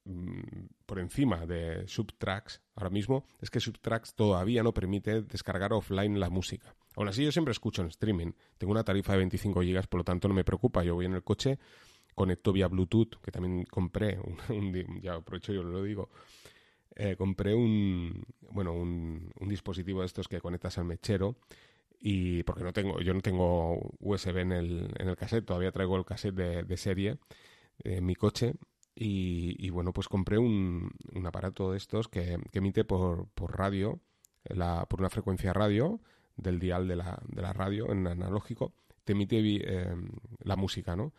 mm, 0.04 0.40
por 0.86 0.98
encima 0.98 1.44
de 1.44 1.86
Subtracks 1.86 2.62
ahora 2.74 2.88
mismo 2.88 3.26
es 3.42 3.50
que 3.50 3.60
Subtracks 3.60 4.14
todavía 4.14 4.62
no 4.62 4.72
permite 4.72 5.20
descargar 5.20 5.74
offline 5.74 6.18
la 6.18 6.30
música. 6.30 6.74
Aún 6.96 7.08
así 7.08 7.22
yo 7.22 7.32
siempre 7.32 7.52
escucho 7.52 7.82
en 7.82 7.88
streaming. 7.88 8.32
Tengo 8.56 8.70
una 8.70 8.84
tarifa 8.84 9.12
de 9.12 9.18
25 9.18 9.60
GB, 9.60 9.86
por 9.88 10.00
lo 10.00 10.04
tanto 10.04 10.28
no 10.28 10.34
me 10.34 10.44
preocupa. 10.44 10.82
Yo 10.82 10.94
voy 10.94 11.04
en 11.04 11.14
el 11.14 11.22
coche, 11.22 11.58
conecto 12.14 12.52
vía 12.52 12.68
Bluetooth, 12.68 13.20
que 13.22 13.30
también 13.30 13.64
compré, 13.64 14.18
un, 14.48 15.00
ya 15.02 15.14
aprovecho 15.14 15.52
yo 15.52 15.62
lo 15.62 15.82
digo, 15.82 16.10
eh, 16.94 17.16
compré 17.16 17.54
un, 17.54 18.24
bueno, 18.50 18.72
un, 18.72 19.32
un 19.40 19.48
dispositivo 19.48 20.00
de 20.00 20.06
estos 20.06 20.28
que 20.28 20.40
conectas 20.40 20.78
al 20.78 20.84
mechero 20.84 21.36
y 22.04 22.42
porque 22.42 22.64
no 22.64 22.72
tengo, 22.72 23.00
yo 23.00 23.14
no 23.14 23.20
tengo 23.20 23.78
USB 24.00 24.38
en 24.38 24.52
el, 24.52 24.90
en 24.98 25.08
el 25.08 25.16
cassette, 25.16 25.46
todavía 25.46 25.70
traigo 25.70 25.96
el 25.96 26.04
cassette 26.04 26.34
de, 26.34 26.76
serie 26.76 27.18
en 27.78 28.04
mi 28.04 28.16
coche 28.16 28.54
y, 28.94 29.70
bueno, 29.70 29.92
pues 29.92 30.08
compré 30.08 30.36
un, 30.36 30.90
un 31.14 31.26
aparato 31.26 31.72
de 31.72 31.78
estos 31.78 32.08
que, 32.08 32.38
emite 32.52 32.84
por, 32.84 33.28
por 33.28 33.56
radio, 33.56 34.00
la, 34.44 34.84
por 34.86 35.00
una 35.00 35.10
frecuencia 35.10 35.52
radio 35.52 36.00
del 36.36 36.58
dial 36.58 36.88
de 36.88 36.96
la, 36.96 37.20
de 37.26 37.40
la 37.40 37.52
radio 37.52 37.90
en 37.90 38.06
analógico, 38.06 38.74
te 39.04 39.12
emite 39.12 39.38
eh, 39.40 39.94
la 40.42 40.56
música, 40.56 40.96
¿no? 40.96 41.12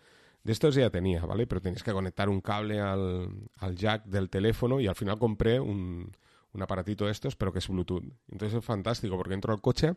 De 0.43 0.51
estos 0.51 0.75
ya 0.75 0.89
tenía, 0.89 1.25
¿vale? 1.25 1.47
Pero 1.47 1.61
tenías 1.61 1.83
que 1.83 1.93
conectar 1.93 2.27
un 2.29 2.41
cable 2.41 2.79
al, 2.81 3.49
al 3.57 3.75
jack 3.75 4.05
del 4.05 4.29
teléfono 4.29 4.79
y 4.81 4.87
al 4.87 4.95
final 4.95 5.17
compré 5.17 5.59
un, 5.59 6.11
un 6.53 6.61
aparatito 6.61 7.05
de 7.05 7.11
estos, 7.11 7.35
pero 7.35 7.51
que 7.51 7.59
es 7.59 7.67
Bluetooth. 7.67 8.03
Entonces 8.29 8.59
es 8.59 8.65
fantástico 8.65 9.17
porque 9.17 9.33
entro 9.33 9.53
al 9.53 9.61
coche 9.61 9.95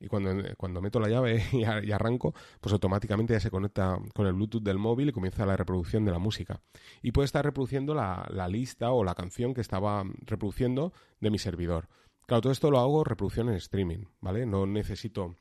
y 0.00 0.08
cuando, 0.08 0.30
cuando 0.56 0.80
meto 0.80 1.00
la 1.00 1.08
llave 1.08 1.42
y, 1.52 1.92
arranco, 1.92 2.34
pues 2.60 2.72
automáticamente 2.72 3.32
ya 3.32 3.40
se 3.40 3.50
conecta 3.50 3.98
con 4.14 4.26
el 4.26 4.34
Bluetooth 4.34 4.62
del 4.62 4.78
móvil 4.78 5.08
y 5.08 5.12
comienza 5.12 5.46
la 5.46 5.56
reproducción 5.56 6.04
de 6.04 6.12
la 6.12 6.18
música. 6.18 6.60
Y 7.02 7.12
puede 7.12 7.26
estar 7.26 7.44
reproduciendo 7.44 7.94
la, 7.94 8.26
la 8.30 8.48
lista 8.48 8.90
o 8.92 9.04
la 9.04 9.14
canción 9.14 9.54
que 9.54 9.60
estaba 9.60 10.04
reproduciendo 10.26 10.92
de 11.20 11.30
mi 11.30 11.38
servidor. 11.38 11.88
Claro, 12.26 12.42
todo 12.42 12.52
esto 12.52 12.70
lo 12.70 12.78
hago 12.78 13.04
reproducción 13.04 13.48
en 13.48 13.56
streaming, 13.56 14.06
¿vale? 14.20 14.46
No 14.46 14.66
necesito 14.66 15.36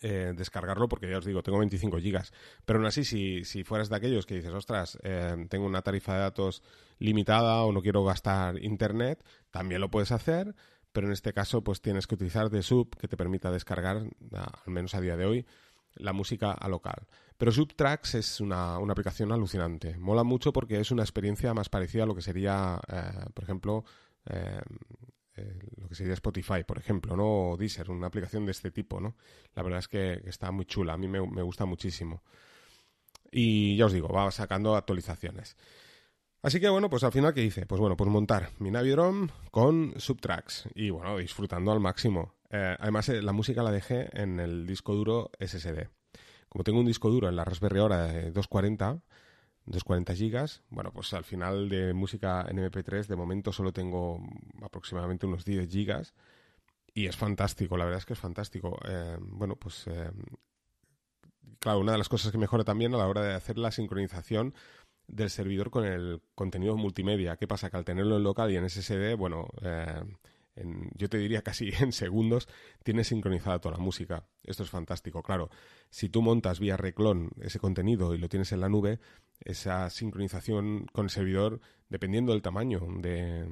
eh, 0.00 0.32
descargarlo 0.36 0.88
porque 0.88 1.10
ya 1.10 1.18
os 1.18 1.24
digo, 1.24 1.42
tengo 1.42 1.58
25 1.58 1.98
gigas. 1.98 2.32
Pero 2.64 2.78
aún 2.78 2.86
así, 2.86 3.04
si, 3.04 3.44
si 3.44 3.64
fueras 3.64 3.88
de 3.88 3.96
aquellos 3.96 4.26
que 4.26 4.34
dices, 4.34 4.52
ostras, 4.52 4.98
eh, 5.02 5.46
tengo 5.48 5.66
una 5.66 5.82
tarifa 5.82 6.14
de 6.14 6.20
datos 6.20 6.62
limitada 6.98 7.62
o 7.62 7.72
no 7.72 7.82
quiero 7.82 8.04
gastar 8.04 8.62
internet, 8.62 9.24
también 9.50 9.80
lo 9.80 9.90
puedes 9.90 10.12
hacer 10.12 10.54
pero 10.92 11.06
en 11.06 11.12
este 11.12 11.32
caso 11.32 11.62
pues 11.62 11.80
tienes 11.80 12.06
que 12.06 12.14
utilizar 12.14 12.50
The 12.50 12.62
Sub 12.62 12.96
que 12.96 13.08
te 13.08 13.16
permita 13.16 13.50
descargar, 13.50 13.98
al 13.98 14.72
menos 14.72 14.94
a 14.94 15.00
día 15.00 15.16
de 15.16 15.24
hoy, 15.24 15.46
la 15.94 16.12
música 16.12 16.52
a 16.52 16.68
local. 16.68 17.06
Pero 17.36 17.52
Subtracks 17.52 18.14
es 18.16 18.40
una, 18.40 18.76
aplicación 18.76 19.32
alucinante. 19.32 19.96
Mola 19.98 20.24
mucho 20.24 20.52
porque 20.52 20.80
es 20.80 20.90
una 20.90 21.02
experiencia 21.02 21.54
más 21.54 21.68
parecida 21.68 22.02
a 22.02 22.06
lo 22.06 22.14
que 22.14 22.22
sería, 22.22 22.80
eh, 22.88 23.30
por 23.32 23.44
ejemplo, 23.44 23.84
eh, 24.26 24.60
eh, 25.36 25.58
lo 25.76 25.88
que 25.88 25.94
sería 25.94 26.14
Spotify, 26.14 26.64
por 26.66 26.78
ejemplo, 26.78 27.16
¿no? 27.16 27.50
O 27.50 27.56
Deezer, 27.56 27.90
una 27.90 28.08
aplicación 28.08 28.44
de 28.44 28.52
este 28.52 28.70
tipo, 28.70 29.00
¿no? 29.00 29.16
La 29.54 29.62
verdad 29.62 29.78
es 29.78 29.88
que 29.88 30.22
está 30.24 30.50
muy 30.50 30.66
chula, 30.66 30.94
a 30.94 30.96
mí 30.96 31.08
me, 31.08 31.20
gusta 31.20 31.66
muchísimo. 31.66 32.22
Y 33.30 33.76
ya 33.76 33.86
os 33.86 33.92
digo, 33.92 34.08
va 34.08 34.30
sacando 34.30 34.74
actualizaciones. 34.74 35.56
Así 36.42 36.58
que 36.58 36.68
bueno, 36.68 36.88
pues 36.88 37.04
al 37.04 37.12
final, 37.12 37.34
¿qué 37.34 37.44
hice? 37.44 37.66
Pues 37.66 37.80
bueno, 37.80 37.96
pues 37.96 38.10
montar 38.10 38.50
mi 38.58 38.70
Navidrom 38.70 39.28
con 39.50 39.94
Subtracks 39.96 40.68
y 40.74 40.90
bueno, 40.90 41.18
disfrutando 41.18 41.70
al 41.70 41.80
máximo. 41.80 42.34
Eh, 42.50 42.76
además, 42.80 43.08
eh, 43.10 43.22
la 43.22 43.32
música 43.32 43.62
la 43.62 43.70
dejé 43.70 44.08
en 44.20 44.40
el 44.40 44.66
disco 44.66 44.94
duro 44.94 45.30
SSD. 45.38 45.88
Como 46.48 46.64
tengo 46.64 46.80
un 46.80 46.86
disco 46.86 47.10
duro 47.10 47.28
en 47.28 47.36
la 47.36 47.44
Raspberry 47.44 47.78
ahora 47.78 48.06
de 48.06 48.32
240, 48.32 49.00
240 49.70 50.14
gigas, 50.14 50.62
bueno, 50.70 50.92
pues 50.92 51.12
al 51.14 51.24
final 51.24 51.68
de 51.68 51.94
música 51.94 52.46
en 52.48 52.58
MP3 52.58 53.06
de 53.06 53.16
momento 53.16 53.52
solo 53.52 53.72
tengo 53.72 54.20
aproximadamente 54.62 55.26
unos 55.26 55.44
10 55.44 55.68
gigas 55.70 56.14
y 56.94 57.06
es 57.06 57.16
fantástico, 57.16 57.76
la 57.76 57.84
verdad 57.84 57.98
es 57.98 58.06
que 58.06 58.14
es 58.14 58.18
fantástico. 58.18 58.78
Eh, 58.86 59.16
bueno, 59.20 59.56
pues 59.56 59.86
claro, 61.60 61.78
una 61.78 61.92
de 61.92 61.98
las 61.98 62.08
cosas 62.08 62.32
que 62.32 62.38
mejora 62.38 62.64
también 62.64 62.94
a 62.94 62.98
la 62.98 63.06
hora 63.06 63.22
de 63.22 63.34
hacer 63.34 63.58
la 63.58 63.70
sincronización 63.70 64.54
del 65.06 65.30
servidor 65.30 65.70
con 65.70 65.84
el 65.84 66.22
contenido 66.34 66.76
multimedia. 66.76 67.36
¿Qué 67.36 67.46
pasa? 67.46 67.70
Que 67.70 67.76
al 67.76 67.84
tenerlo 67.84 68.16
en 68.16 68.22
local 68.22 68.50
y 68.50 68.56
en 68.56 68.68
SSD, 68.68 69.16
bueno, 69.16 69.46
eh, 69.62 70.02
yo 70.94 71.08
te 71.08 71.18
diría 71.18 71.42
casi 71.42 71.70
en 71.80 71.92
segundos, 71.92 72.48
tienes 72.82 73.08
sincronizada 73.08 73.60
toda 73.60 73.76
la 73.76 73.82
música. 73.82 74.24
Esto 74.44 74.62
es 74.62 74.70
fantástico. 74.70 75.22
Claro, 75.22 75.50
si 75.90 76.08
tú 76.08 76.22
montas 76.22 76.60
vía 76.60 76.76
Reclon 76.76 77.30
ese 77.40 77.58
contenido 77.58 78.14
y 78.14 78.18
lo 78.18 78.28
tienes 78.28 78.52
en 78.52 78.60
la 78.60 78.68
nube, 78.68 79.00
esa 79.40 79.88
sincronización 79.90 80.86
con 80.92 81.06
el 81.06 81.10
servidor, 81.10 81.60
dependiendo 81.88 82.32
del 82.32 82.42
tamaño 82.42 82.80
de, 82.98 83.46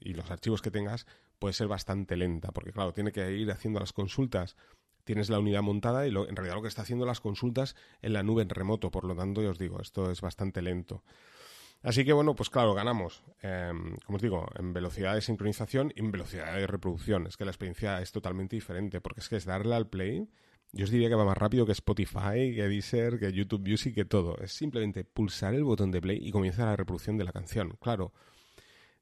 y 0.00 0.14
los 0.14 0.30
archivos 0.30 0.62
que 0.62 0.70
tengas, 0.70 1.06
puede 1.38 1.54
ser 1.54 1.68
bastante 1.68 2.16
lenta, 2.16 2.52
porque 2.52 2.72
claro, 2.72 2.92
tiene 2.92 3.12
que 3.12 3.32
ir 3.32 3.50
haciendo 3.50 3.80
las 3.80 3.92
consultas 3.92 4.56
tienes 5.04 5.30
la 5.30 5.38
unidad 5.40 5.62
montada 5.62 6.06
y 6.06 6.10
en 6.10 6.36
realidad 6.36 6.54
lo 6.54 6.62
que 6.62 6.68
está 6.68 6.82
haciendo 6.82 7.06
las 7.06 7.20
consultas 7.20 7.74
en 8.02 8.12
la 8.12 8.22
nube 8.22 8.42
en 8.42 8.48
remoto. 8.48 8.90
Por 8.90 9.04
lo 9.04 9.16
tanto, 9.16 9.42
ya 9.42 9.50
os 9.50 9.58
digo, 9.58 9.80
esto 9.80 10.10
es 10.10 10.20
bastante 10.20 10.62
lento. 10.62 11.02
Así 11.82 12.04
que 12.04 12.12
bueno, 12.12 12.34
pues 12.34 12.48
claro, 12.48 12.74
ganamos, 12.74 13.24
em, 13.40 13.96
como 14.06 14.16
os 14.16 14.22
digo, 14.22 14.46
en 14.56 14.72
velocidad 14.72 15.14
de 15.14 15.20
sincronización 15.20 15.92
y 15.96 16.00
en 16.00 16.12
velocidad 16.12 16.54
de 16.54 16.66
reproducción. 16.66 17.26
Es 17.26 17.36
que 17.36 17.44
la 17.44 17.50
experiencia 17.50 18.00
es 18.00 18.12
totalmente 18.12 18.54
diferente, 18.54 19.00
porque 19.00 19.20
es 19.20 19.28
que 19.28 19.36
es 19.36 19.44
darle 19.44 19.74
al 19.74 19.88
play. 19.88 20.28
Yo 20.72 20.84
os 20.84 20.90
diría 20.90 21.08
que 21.08 21.16
va 21.16 21.24
más 21.24 21.36
rápido 21.36 21.66
que 21.66 21.72
Spotify, 21.72 22.54
que 22.54 22.68
Deezer, 22.68 23.18
que 23.18 23.32
YouTube 23.32 23.68
Music, 23.68 23.94
que 23.94 24.04
todo. 24.04 24.38
Es 24.38 24.52
simplemente 24.52 25.04
pulsar 25.04 25.54
el 25.54 25.64
botón 25.64 25.90
de 25.90 26.00
play 26.00 26.18
y 26.22 26.30
comienza 26.30 26.64
la 26.64 26.76
reproducción 26.76 27.18
de 27.18 27.24
la 27.24 27.32
canción. 27.32 27.76
Claro, 27.80 28.12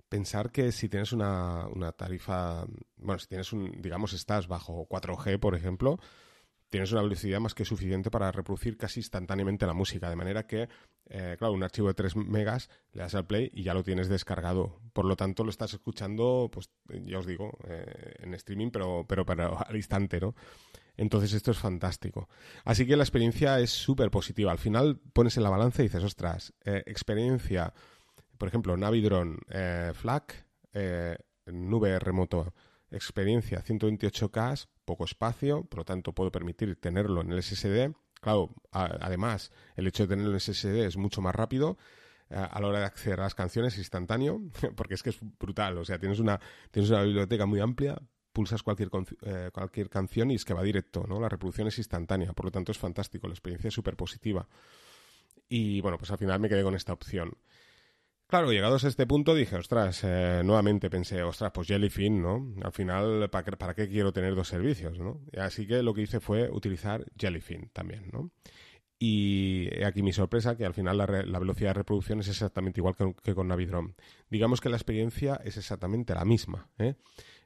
pensar 0.09 0.51
que 0.51 0.73
si 0.73 0.89
tienes 0.89 1.13
una, 1.13 1.67
una, 1.69 1.93
tarifa, 1.93 2.67
bueno, 2.97 3.19
si 3.19 3.29
tienes 3.29 3.53
un, 3.53 3.81
digamos, 3.81 4.15
estás 4.15 4.49
bajo 4.49 4.89
4G, 4.89 5.39
por 5.39 5.55
ejemplo, 5.55 5.99
tienes 6.71 6.93
una 6.93 7.03
velocidad 7.03 7.41
más 7.41 7.55
que 7.55 7.65
suficiente 7.65 8.11
para 8.11 8.33
reproducir 8.33 8.77
casi 8.77 9.01
instantáneamente 9.01 9.67
la 9.67 9.75
música, 9.75 10.09
de 10.09 10.17
manera 10.17 10.47
que, 10.47 10.69
eh, 11.11 11.37
claro, 11.39 11.55
un 11.55 11.63
archivo 11.63 11.89
de 11.89 11.95
3 11.95 12.17
megas, 12.17 12.71
le 12.93 13.03
das 13.03 13.15
al 13.15 13.27
play 13.27 13.51
y 13.53 13.63
ya 13.63 13.75
lo 13.75 13.83
tienes 13.83 14.09
descargado. 14.09 14.81
Por 14.93 15.05
lo 15.05 15.17
tanto, 15.17 15.45
lo 15.45 15.51
estás 15.51 15.75
escuchando, 15.75 16.49
pues, 16.53 16.71
ya 16.89 17.19
os 17.19 17.27
digo, 17.27 17.59
eh, 17.69 18.15
en 18.21 18.33
streaming, 18.35 18.71
pero, 18.71 19.05
pero 19.07 19.27
para, 19.27 19.49
al 19.67 19.77
instante, 19.77 20.21
¿no? 20.21 20.35
Entonces 20.97 21.33
esto 21.33 21.51
es 21.51 21.59
fantástico. 21.59 22.29
Así 22.65 22.87
que 22.87 22.97
la 22.97 23.05
experiencia 23.05 23.59
es 23.61 23.71
súper 23.71 24.11
positiva. 24.11 24.53
Al 24.53 24.59
final 24.59 24.99
pones 25.13 25.37
en 25.37 25.43
la 25.43 25.51
balanza 25.51 25.83
y 25.83 25.87
dices, 25.87 26.05
ostras, 26.05 26.55
eh, 26.65 26.83
experiencia 26.87 27.73
por 28.39 28.49
ejemplo, 28.49 28.75
Navidron 28.75 29.39
FLAC, 29.93 30.47
nube 31.45 31.99
remoto 31.99 32.55
experiencia 32.91 33.63
128K, 33.63 34.67
poco 34.85 35.05
espacio, 35.05 35.65
por 35.65 35.79
lo 35.79 35.85
tanto 35.85 36.13
puedo 36.13 36.31
permitir 36.31 36.77
tenerlo 36.77 37.21
en 37.21 37.33
el 37.33 37.43
SSD. 37.43 37.95
Claro, 38.21 38.55
además, 38.71 39.51
el 39.77 39.87
hecho 39.87 40.05
de 40.05 40.11
tenerlo 40.11 40.33
en 40.33 40.41
SSD 40.41 40.87
es 40.87 40.97
mucho 40.97 41.23
más 41.23 41.35
rápido 41.35 41.79
eh, 42.29 42.35
a 42.37 42.61
la 42.61 42.69
hora 42.69 42.81
de 42.81 42.85
acceder 42.85 43.21
a 43.21 43.25
las 43.25 43.35
canciones 43.35 43.79
instantáneo, 43.79 44.41
porque 44.77 44.95
es 44.95 45.03
que 45.03 45.11
es 45.11 45.19
brutal, 45.39 45.79
o 45.79 45.85
sea, 45.85 45.99
tienes 45.99 46.19
una, 46.19 46.39
tienes 46.71 46.91
una 46.91 47.03
biblioteca 47.03 47.47
muy 47.47 47.61
amplia, 47.61 48.01
pulsas 48.33 48.63
cualquier, 48.63 48.91
eh, 49.23 49.51
cualquier 49.53 49.89
canción 49.89 50.31
y 50.31 50.35
es 50.35 50.45
que 50.45 50.55
va 50.55 50.63
directo, 50.63 51.05
¿no? 51.09 51.19
La 51.19 51.29
reproducción 51.29 51.69
es 51.69 51.79
instantánea, 51.79 52.33
por 52.33 52.45
lo 52.45 52.51
tanto 52.51 52.73
es 52.73 52.79
fantástico, 52.79 53.27
la 53.27 53.35
experiencia 53.35 53.69
es 53.69 53.75
súper 53.75 53.97
positiva. 53.97 54.47
Y 55.49 55.81
bueno, 55.81 55.99
pues 55.99 56.11
al 56.13 56.19
final 56.19 56.39
me 56.39 56.49
quedé 56.49 56.63
con 56.63 56.75
esta 56.75 56.93
opción. 56.93 57.37
Claro, 58.31 58.53
llegados 58.53 58.85
a 58.85 58.89
este 58.89 59.09
punto 59.09 59.35
dije, 59.35 59.57
ostras, 59.57 60.05
eh, 60.05 60.43
nuevamente 60.45 60.89
pensé, 60.89 61.21
ostras, 61.25 61.51
pues 61.53 61.67
Jellyfin, 61.67 62.23
¿no? 62.23 62.55
Al 62.63 62.71
final, 62.71 63.29
¿para 63.29 63.45
qué, 63.45 63.57
¿para 63.57 63.75
qué 63.75 63.89
quiero 63.89 64.13
tener 64.13 64.37
dos 64.37 64.47
servicios, 64.47 65.01
¿no? 65.01 65.21
así 65.37 65.67
que 65.67 65.83
lo 65.83 65.93
que 65.93 66.03
hice 66.03 66.21
fue 66.21 66.49
utilizar 66.49 67.05
Jellyfin 67.19 67.71
también, 67.73 68.09
¿no? 68.13 68.31
Y 69.01 69.83
aquí 69.83 70.05
mi 70.05 70.13
sorpresa, 70.13 70.57
que 70.57 70.65
al 70.65 70.75
final 70.75 70.97
la, 70.99 71.07
velocidad 71.07 71.71
de 71.71 71.75
reproducción 71.75 72.21
es 72.21 72.29
exactamente 72.29 72.79
igual 72.79 72.95
que, 72.95 73.35
con 73.35 73.49
Navidrom. 73.49 73.95
Digamos 74.29 74.61
que 74.61 74.69
la 74.69 74.77
experiencia 74.77 75.41
es 75.43 75.57
exactamente 75.57 76.15
la 76.15 76.25
misma. 76.25 76.69
¿eh? 76.79 76.95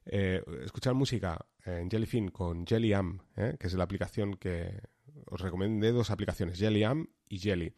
Eh, 0.05 0.43
escuchar 0.65 0.93
música 0.93 1.47
en 1.65 1.89
Jellyfin 1.89 2.29
con 2.29 2.67
JellyAm, 2.67 3.21
¿eh? 3.37 3.57
que 3.59 3.69
es 3.69 3.75
la 3.75 3.85
aplicación 3.85 4.35
que 4.35 4.83
os 5.27 5.41
recomendé 5.41 5.93
dos 5.93 6.11
aplicaciones, 6.11 6.59
JellyAm 6.59 7.07
y 7.29 7.39
Jelly. 7.39 7.73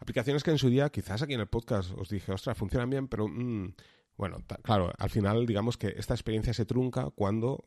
Aplicaciones 0.00 0.42
que 0.42 0.50
en 0.50 0.58
su 0.58 0.68
día, 0.68 0.88
quizás 0.88 1.22
aquí 1.22 1.34
en 1.34 1.40
el 1.40 1.46
podcast 1.46 1.92
os 1.96 2.08
dije, 2.08 2.32
ostras, 2.32 2.56
funcionan 2.56 2.88
bien, 2.90 3.06
pero 3.06 3.28
mm, 3.28 3.74
bueno, 4.16 4.38
claro, 4.62 4.92
al 4.98 5.10
final 5.10 5.46
digamos 5.46 5.76
que 5.76 5.94
esta 5.96 6.14
experiencia 6.14 6.52
se 6.52 6.64
trunca 6.64 7.10
cuando, 7.14 7.64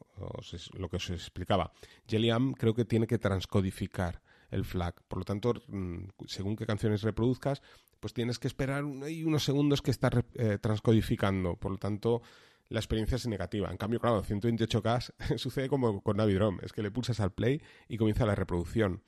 lo 0.74 0.90
que 0.90 0.98
os 0.98 1.10
explicaba, 1.12 1.72
JellyAm 2.08 2.54
creo 2.54 2.74
que 2.74 2.86
tiene 2.86 3.08
que 3.08 3.20
transcodificar 3.20 4.22
el 4.50 4.66
flag. 4.66 4.96
Por 5.08 5.20
lo 5.20 5.26
tanto, 5.26 5.54
mm, 5.68 6.06
según 6.28 6.56
qué 6.56 6.66
canciones 6.66 7.02
reproduzcas, 7.02 7.62
pues 8.00 8.14
tienes 8.14 8.40
que 8.40 8.48
esperar 8.48 8.84
unos 8.84 9.44
segundos 9.44 9.82
que 9.82 9.92
está 9.92 10.10
eh, 10.36 10.58
transcodificando. 10.60 11.56
Por 11.56 11.72
lo 11.72 11.78
tanto, 11.78 12.22
la 12.70 12.80
experiencia 12.80 13.16
es 13.16 13.28
negativa. 13.28 13.70
En 13.72 13.78
cambio, 13.78 14.00
claro, 14.00 14.24
128K 14.24 15.14
sucede 15.38 15.70
como 15.70 16.02
con 16.02 16.18
Navidrom, 16.18 16.60
es 16.62 16.74
que 16.74 16.82
le 16.82 16.92
pulsas 16.92 17.20
al 17.20 17.32
play 17.32 17.62
y 17.88 17.98
comienza 17.98 18.26
la 18.26 18.36
reproducción. 18.36 19.04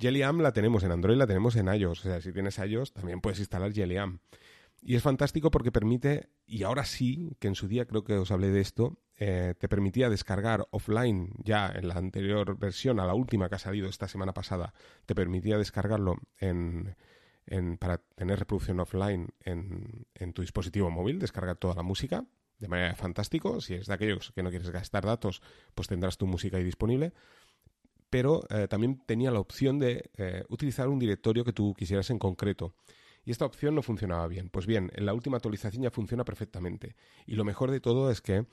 JellyAm 0.00 0.40
la 0.40 0.52
tenemos 0.52 0.82
en 0.82 0.92
Android, 0.92 1.16
la 1.16 1.26
tenemos 1.26 1.56
en 1.56 1.66
iOS. 1.68 2.00
O 2.00 2.02
sea, 2.02 2.20
si 2.20 2.32
tienes 2.32 2.58
iOS, 2.58 2.92
también 2.92 3.20
puedes 3.20 3.38
instalar 3.38 3.72
JellyAm. 3.72 4.20
Y 4.82 4.96
es 4.96 5.02
fantástico 5.02 5.50
porque 5.50 5.72
permite, 5.72 6.30
y 6.46 6.62
ahora 6.62 6.84
sí, 6.84 7.36
que 7.38 7.48
en 7.48 7.54
su 7.54 7.68
día 7.68 7.84
creo 7.84 8.02
que 8.02 8.14
os 8.14 8.30
hablé 8.30 8.50
de 8.50 8.60
esto, 8.60 8.98
eh, 9.18 9.54
te 9.58 9.68
permitía 9.68 10.08
descargar 10.08 10.66
offline 10.70 11.34
ya 11.44 11.68
en 11.68 11.88
la 11.88 11.94
anterior 11.94 12.58
versión, 12.58 12.98
a 12.98 13.04
la 13.04 13.14
última 13.14 13.50
que 13.50 13.56
ha 13.56 13.58
salido 13.58 13.88
esta 13.88 14.08
semana 14.08 14.32
pasada, 14.32 14.72
te 15.04 15.14
permitía 15.14 15.58
descargarlo 15.58 16.16
en, 16.38 16.96
para 17.78 17.98
tener 17.98 18.38
reproducción 18.38 18.80
offline 18.80 19.28
en, 19.40 20.06
en, 20.14 20.32
tu 20.32 20.40
dispositivo 20.40 20.90
móvil, 20.90 21.18
descargar 21.18 21.56
toda 21.56 21.74
la 21.74 21.82
música 21.82 22.24
de 22.58 22.68
manera 22.68 22.94
fantástico. 22.94 23.60
Si 23.60 23.74
es 23.74 23.86
de 23.86 23.94
aquellos 23.94 24.32
que 24.32 24.42
no 24.42 24.50
quieres 24.50 24.70
gastar 24.70 25.04
datos, 25.04 25.42
pues 25.74 25.88
tendrás 25.88 26.16
tu 26.16 26.26
música 26.26 26.56
ahí 26.56 26.64
disponible. 26.64 27.12
Pero 28.10 28.42
eh, 28.50 28.66
también 28.68 29.00
tenía 29.06 29.30
la 29.30 29.40
opción 29.40 29.78
de 29.78 30.10
eh, 30.18 30.44
utilizar 30.48 30.88
un 30.88 30.98
directorio 30.98 31.44
que 31.44 31.52
tú 31.52 31.74
quisieras 31.74 32.10
en 32.10 32.18
concreto 32.18 32.74
y 33.24 33.30
esta 33.30 33.44
opción 33.44 33.74
no 33.74 33.82
funcionaba 33.82 34.26
bien. 34.26 34.48
Pues 34.48 34.66
bien, 34.66 34.90
en 34.94 35.06
la 35.06 35.14
última 35.14 35.36
actualización 35.36 35.82
ya 35.82 35.90
funciona 35.90 36.24
perfectamente. 36.24 36.96
Y 37.26 37.34
lo 37.34 37.44
mejor 37.44 37.70
de 37.70 37.80
todo 37.80 38.10
es 38.10 38.20
que 38.20 38.46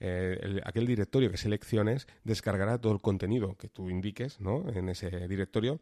eh, 0.00 0.60
aquel 0.64 0.86
directorio 0.86 1.30
que 1.30 1.36
selecciones 1.36 2.06
descargará 2.24 2.78
todo 2.78 2.92
el 2.92 3.00
contenido 3.00 3.56
que 3.56 3.68
tú 3.68 3.90
indiques 3.90 4.40
¿no? 4.40 4.68
en 4.70 4.88
ese 4.88 5.28
directorio. 5.28 5.80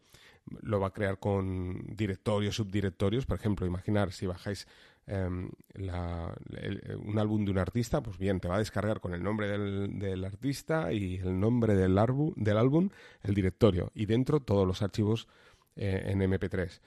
Lo 0.61 0.81
va 0.81 0.89
a 0.89 0.93
crear 0.93 1.19
con 1.19 1.97
directorios, 1.97 2.57
subdirectorios. 2.57 3.27
Por 3.27 3.39
ejemplo, 3.39 3.67
imaginar 3.67 4.13
si 4.13 4.27
bajáis 4.27 4.67
em, 5.13 5.51
un 7.05 7.19
álbum 7.19 7.45
de 7.45 7.51
un 7.51 7.59
artista, 7.59 8.03
pues 8.03 8.19
bien, 8.19 8.41
te 8.41 8.49
va 8.49 8.57
a 8.57 8.59
descargar 8.59 9.01
con 9.01 9.15
el 9.15 9.23
nombre 9.23 9.49
del, 9.49 10.25
artista 10.25 10.93
y 10.93 11.17
el 11.17 11.39
nombre 11.39 11.75
del, 11.75 11.99
álbum, 11.99 12.91
el 13.23 13.35
directorio. 13.35 13.91
Y 13.95 14.07
dentro 14.07 14.41
todos 14.41 14.67
los 14.67 14.83
archivos 14.83 15.29
eh, 15.77 16.03
en 16.07 16.21
MP3 16.21 16.81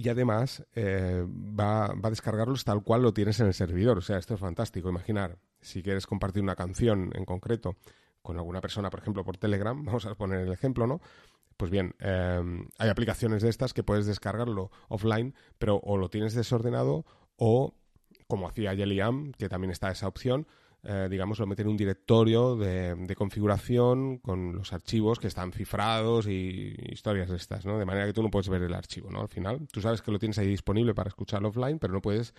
y 0.00 0.08
además 0.08 0.64
eh, 0.76 1.26
va, 1.28 1.86
a 1.86 2.10
descargarlos 2.10 2.64
tal 2.64 2.82
cual 2.84 3.02
lo 3.02 3.12
tienes 3.12 3.40
en 3.40 3.48
el 3.48 3.54
servidor. 3.54 3.98
O 3.98 4.00
sea, 4.00 4.16
esto 4.16 4.34
es 4.34 4.40
fantástico. 4.40 4.88
Imaginar, 4.88 5.38
si 5.60 5.82
quieres 5.82 6.06
compartir 6.06 6.42
una 6.42 6.54
canción 6.54 7.10
en 7.14 7.24
concreto 7.24 7.76
con 8.22 8.38
alguna 8.38 8.60
persona, 8.60 8.90
por 8.90 9.00
ejemplo, 9.00 9.24
por 9.24 9.36
Telegram, 9.36 9.84
vamos 9.84 10.06
a 10.06 10.14
poner 10.14 10.40
el 10.40 10.52
ejemplo, 10.52 10.86
¿no? 10.86 11.00
Pues 11.56 11.72
bien, 11.72 11.96
eh, 11.98 12.40
hay 12.78 12.88
aplicaciones 12.88 13.42
de 13.42 13.48
estas 13.48 13.74
que 13.74 13.82
puedes 13.82 14.06
descargarlo 14.06 14.70
offline, 14.88 15.34
pero 15.58 15.80
o 15.82 15.96
lo 15.96 16.08
tienes 16.08 16.32
desordenado 16.34 17.04
o, 17.38 17.74
como 18.26 18.46
hacía 18.46 18.76
Jellyam, 18.76 19.32
que 19.32 19.48
también 19.48 19.70
está 19.70 19.90
esa 19.90 20.06
opción, 20.06 20.46
eh, 20.84 21.08
digamos, 21.10 21.40
lo 21.40 21.46
mete 21.46 21.62
en 21.62 21.68
un 21.68 21.76
directorio 21.76 22.54
de, 22.56 23.14
configuración 23.16 24.18
con 24.18 24.54
los 24.54 24.72
archivos 24.72 25.18
que 25.18 25.26
están 25.26 25.52
cifrados 25.52 26.28
y 26.28 26.74
historias 26.92 27.28
de 27.28 27.36
estas, 27.36 27.66
¿no? 27.66 27.78
De 27.78 27.84
manera 27.84 28.06
que 28.06 28.12
tú 28.12 28.22
no 28.22 28.30
puedes 28.30 28.48
ver 28.48 28.62
el 28.62 28.74
archivo, 28.74 29.10
¿no? 29.10 29.20
Al 29.20 29.28
final, 29.28 29.66
tú 29.72 29.80
sabes 29.80 30.02
que 30.02 30.12
lo 30.12 30.18
tienes 30.18 30.38
ahí 30.38 30.46
disponible 30.46 30.94
para 30.94 31.08
escucharlo 31.08 31.48
offline, 31.48 31.80
pero 31.80 31.92
no 31.92 32.00
puedes 32.00 32.32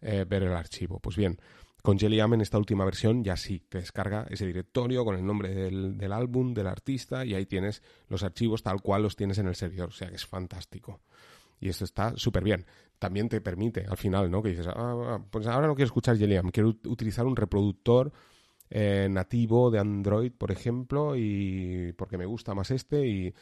eh, 0.00 0.24
ver 0.26 0.42
el 0.42 0.52
archivo. 0.52 1.00
Pues 1.00 1.16
bien, 1.16 1.38
con 1.82 1.98
JellyAm 1.98 2.32
en 2.32 2.40
esta 2.40 2.56
última 2.56 2.84
versión 2.86 3.24
ya 3.24 3.36
sí, 3.36 3.62
te 3.68 3.78
descarga 3.78 4.26
ese 4.30 4.46
directorio 4.46 5.04
con 5.04 5.14
el 5.14 5.26
nombre 5.26 5.54
del, 5.54 5.98
del 5.98 6.12
álbum, 6.12 6.54
del 6.54 6.68
artista, 6.68 7.26
y 7.26 7.34
ahí 7.34 7.44
tienes 7.44 7.82
los 8.08 8.22
archivos 8.22 8.62
tal 8.62 8.80
cual 8.80 9.02
los 9.02 9.16
tienes 9.16 9.36
en 9.36 9.48
el 9.48 9.54
servidor, 9.54 9.90
o 9.90 9.92
sea 9.92 10.08
que 10.08 10.16
es 10.16 10.24
fantástico. 10.24 11.00
Y 11.62 11.68
esto 11.68 11.84
está 11.84 12.12
súper 12.16 12.42
bien. 12.42 12.66
También 12.98 13.28
te 13.28 13.40
permite, 13.40 13.86
al 13.88 13.96
final, 13.96 14.28
¿no? 14.28 14.42
Que 14.42 14.50
dices, 14.50 14.66
ah, 14.66 14.74
ah 14.76 15.24
pues 15.30 15.46
ahora 15.46 15.68
no 15.68 15.76
quiero 15.76 15.86
escuchar 15.86 16.18
Jellyam, 16.18 16.50
quiero 16.50 16.70
utilizar 16.86 17.24
un 17.24 17.36
reproductor 17.36 18.12
eh, 18.68 19.06
nativo 19.08 19.70
de 19.70 19.78
Android, 19.78 20.32
por 20.32 20.50
ejemplo, 20.50 21.14
y 21.14 21.92
porque 21.96 22.18
me 22.18 22.26
gusta 22.26 22.52
más 22.52 22.72
este 22.72 23.06
y, 23.06 23.32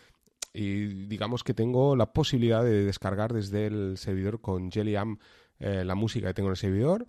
digamos 0.53 1.45
que 1.45 1.55
tengo 1.55 1.97
la 1.97 2.13
posibilidad 2.13 2.63
de 2.63 2.85
descargar 2.85 3.33
desde 3.33 3.67
el 3.67 3.97
servidor 3.97 4.41
con 4.41 4.71
Jellyam 4.71 5.19
eh, 5.61 5.85
la 5.85 5.95
música 5.95 6.27
que 6.27 6.35
tengo 6.35 6.49
en 6.49 6.53
el 6.53 6.57
servidor 6.57 7.07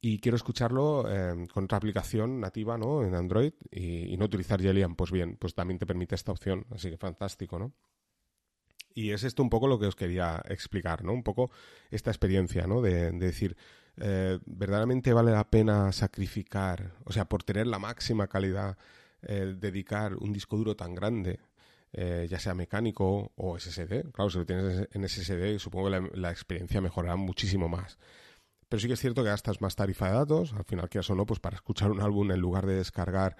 y 0.00 0.18
quiero 0.18 0.34
escucharlo 0.34 1.04
eh, 1.08 1.46
con 1.54 1.64
otra 1.64 1.78
aplicación 1.78 2.40
nativa 2.40 2.76
¿no? 2.76 3.04
en 3.04 3.14
Android 3.14 3.52
y, 3.70 4.16
no 4.16 4.24
utilizar 4.24 4.60
Jellyam, 4.60 4.96
pues 4.96 5.12
bien, 5.12 5.36
pues 5.36 5.54
también 5.54 5.78
te 5.78 5.86
permite 5.86 6.16
esta 6.16 6.32
opción, 6.32 6.66
así 6.70 6.90
que 6.90 6.98
fantástico, 6.98 7.58
¿no? 7.58 7.72
Y 8.94 9.10
es 9.10 9.24
esto 9.24 9.42
un 9.42 9.50
poco 9.50 9.68
lo 9.68 9.78
que 9.78 9.86
os 9.86 9.96
quería 9.96 10.42
explicar, 10.48 11.04
¿no? 11.04 11.12
Un 11.12 11.22
poco 11.22 11.50
esta 11.90 12.10
experiencia, 12.10 12.66
¿no? 12.66 12.80
De, 12.82 13.10
decir, 13.12 13.56
eh, 13.96 14.38
¿verdaderamente 14.46 15.12
vale 15.12 15.32
la 15.32 15.48
pena 15.48 15.92
sacrificar, 15.92 16.92
o 17.04 17.12
sea, 17.12 17.26
por 17.26 17.42
tener 17.42 17.66
la 17.66 17.78
máxima 17.78 18.26
calidad, 18.26 18.76
dedicar 19.22 20.16
un 20.16 20.32
disco 20.32 20.56
duro 20.56 20.74
tan 20.74 20.96
grande, 20.96 21.38
eh, 21.94 22.26
ya 22.30 22.38
sea 22.38 22.54
mecánico 22.54 23.32
o 23.36 23.58
SSD? 23.58 24.10
Claro, 24.12 24.30
si 24.30 24.38
lo 24.38 24.46
tienes 24.46 24.88
en 24.92 25.06
SSD, 25.06 25.58
supongo 25.58 25.90
que 25.90 26.18
la, 26.18 26.30
experiencia 26.30 26.80
mejorará 26.80 27.16
muchísimo 27.16 27.68
más. 27.68 27.98
Pero 28.68 28.80
sí 28.80 28.86
que 28.86 28.94
es 28.94 29.00
cierto 29.00 29.22
que 29.22 29.28
gastas 29.28 29.60
más 29.60 29.76
tarifa 29.76 30.08
de 30.08 30.14
datos, 30.14 30.54
al 30.54 30.64
final, 30.64 30.88
quieras 30.88 31.10
o 31.10 31.14
no, 31.14 31.26
pues 31.26 31.40
para 31.40 31.56
escuchar 31.56 31.90
un 31.90 32.00
álbum 32.00 32.30
en 32.30 32.40
lugar 32.40 32.66
de 32.66 32.76
descargar 32.76 33.36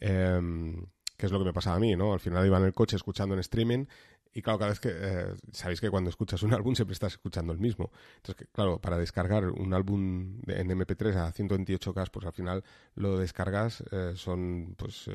em, 0.00 0.86
que 1.16 1.26
es 1.26 1.32
lo 1.32 1.38
que 1.38 1.44
me 1.44 1.52
pasaba 1.52 1.76
a 1.76 1.78
mí, 1.78 1.94
¿no? 1.94 2.12
Al 2.12 2.18
final 2.18 2.44
iba 2.44 2.58
en 2.58 2.64
el 2.64 2.74
coche 2.74 2.96
escuchando 2.96 3.34
en 3.34 3.40
streaming 3.40 3.86
y 4.34 4.42
claro, 4.42 4.58
cada 4.58 4.70
vez 4.70 4.80
que 4.80 4.90
eh, 4.92 5.34
sabéis 5.52 5.80
que 5.80 5.88
cuando 5.90 6.10
escuchas 6.10 6.42
un 6.42 6.52
álbum 6.54 6.74
siempre 6.74 6.92
estás 6.92 7.12
escuchando 7.12 7.52
el 7.52 7.60
mismo. 7.60 7.90
Entonces, 8.16 8.48
claro, 8.52 8.80
para 8.80 8.98
descargar 8.98 9.46
un 9.46 9.72
álbum 9.72 10.40
en 10.48 10.68
MP3 10.70 11.14
a 11.16 11.32
128K, 11.32 12.10
pues 12.10 12.26
al 12.26 12.32
final 12.32 12.64
lo 12.96 13.16
descargas, 13.16 13.84
eh, 13.92 14.12
son 14.16 14.74
pues 14.76 15.08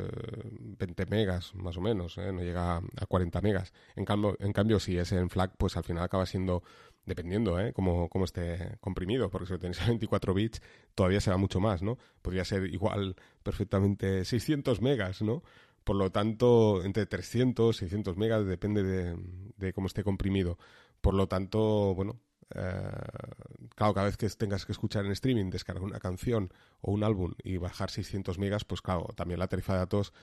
20 0.50 1.04
eh, 1.04 1.06
megas 1.10 1.54
más 1.56 1.76
o 1.78 1.82
menos, 1.82 2.18
no 2.18 2.42
llega 2.42 2.78
a 2.78 3.06
40 3.06 3.42
megas. 3.42 3.74
En 3.96 4.06
cambio, 4.06 4.38
en 4.40 4.54
cambio, 4.54 4.80
si 4.80 4.98
es 4.98 5.12
en 5.12 5.30
FLAC, 5.30 5.58
pues 5.58 5.76
al 5.76 5.84
final 5.84 6.04
acaba 6.04 6.26
siendo 6.26 6.64
dependiendo 7.10 7.60
¿eh? 7.60 7.74
cómo, 7.74 8.08
cómo 8.08 8.24
esté 8.24 8.78
comprimido, 8.80 9.30
porque 9.30 9.48
si 9.48 9.54
lo 9.54 9.60
tenéis 9.60 9.82
a 9.82 9.88
24 9.88 10.34
bits 10.34 10.62
todavía 10.96 11.20
se 11.20 11.32
va 11.32 11.38
mucho 11.38 11.60
más, 11.60 11.82
¿no? 11.82 11.98
Podría 12.22 12.46
ser 12.46 12.66
igual 12.68 13.16
perfectamente 13.44 14.24
600 14.24 14.82
megas, 14.82 15.22
¿no? 15.22 15.44
Por 15.90 15.96
lo 15.96 16.12
tanto, 16.12 16.84
entre 16.84 17.08
300 17.08 17.76
y 17.76 17.80
600 17.80 18.16
megas 18.16 18.46
depende 18.46 18.84
de, 18.84 19.74
cómo 19.74 19.88
esté 19.88 20.04
comprimido. 20.04 20.60
Por 21.02 21.16
lo 21.16 21.28
tanto, 21.28 21.96
bueno, 21.96 22.20
eh, 22.54 22.92
claro, 23.74 23.96
cada 23.96 24.06
vez 24.06 24.16
que 24.16 24.30
tengas 24.30 24.68
que 24.68 24.72
escuchar 24.72 25.08
en 25.08 25.14
streaming, 25.14 25.50
descargar 25.50 25.84
una 25.84 25.98
canción 25.98 26.54
o 26.82 26.92
un 26.92 27.04
álbum 27.04 27.34
y 27.44 27.58
bajar 27.58 27.90
600 27.90 28.38
megas, 28.38 28.66
pues 28.66 28.84
claro, 28.84 29.08
también 29.16 29.40
la 29.40 29.48
tarifa 29.48 29.74
de 29.74 29.80
datos 29.80 30.14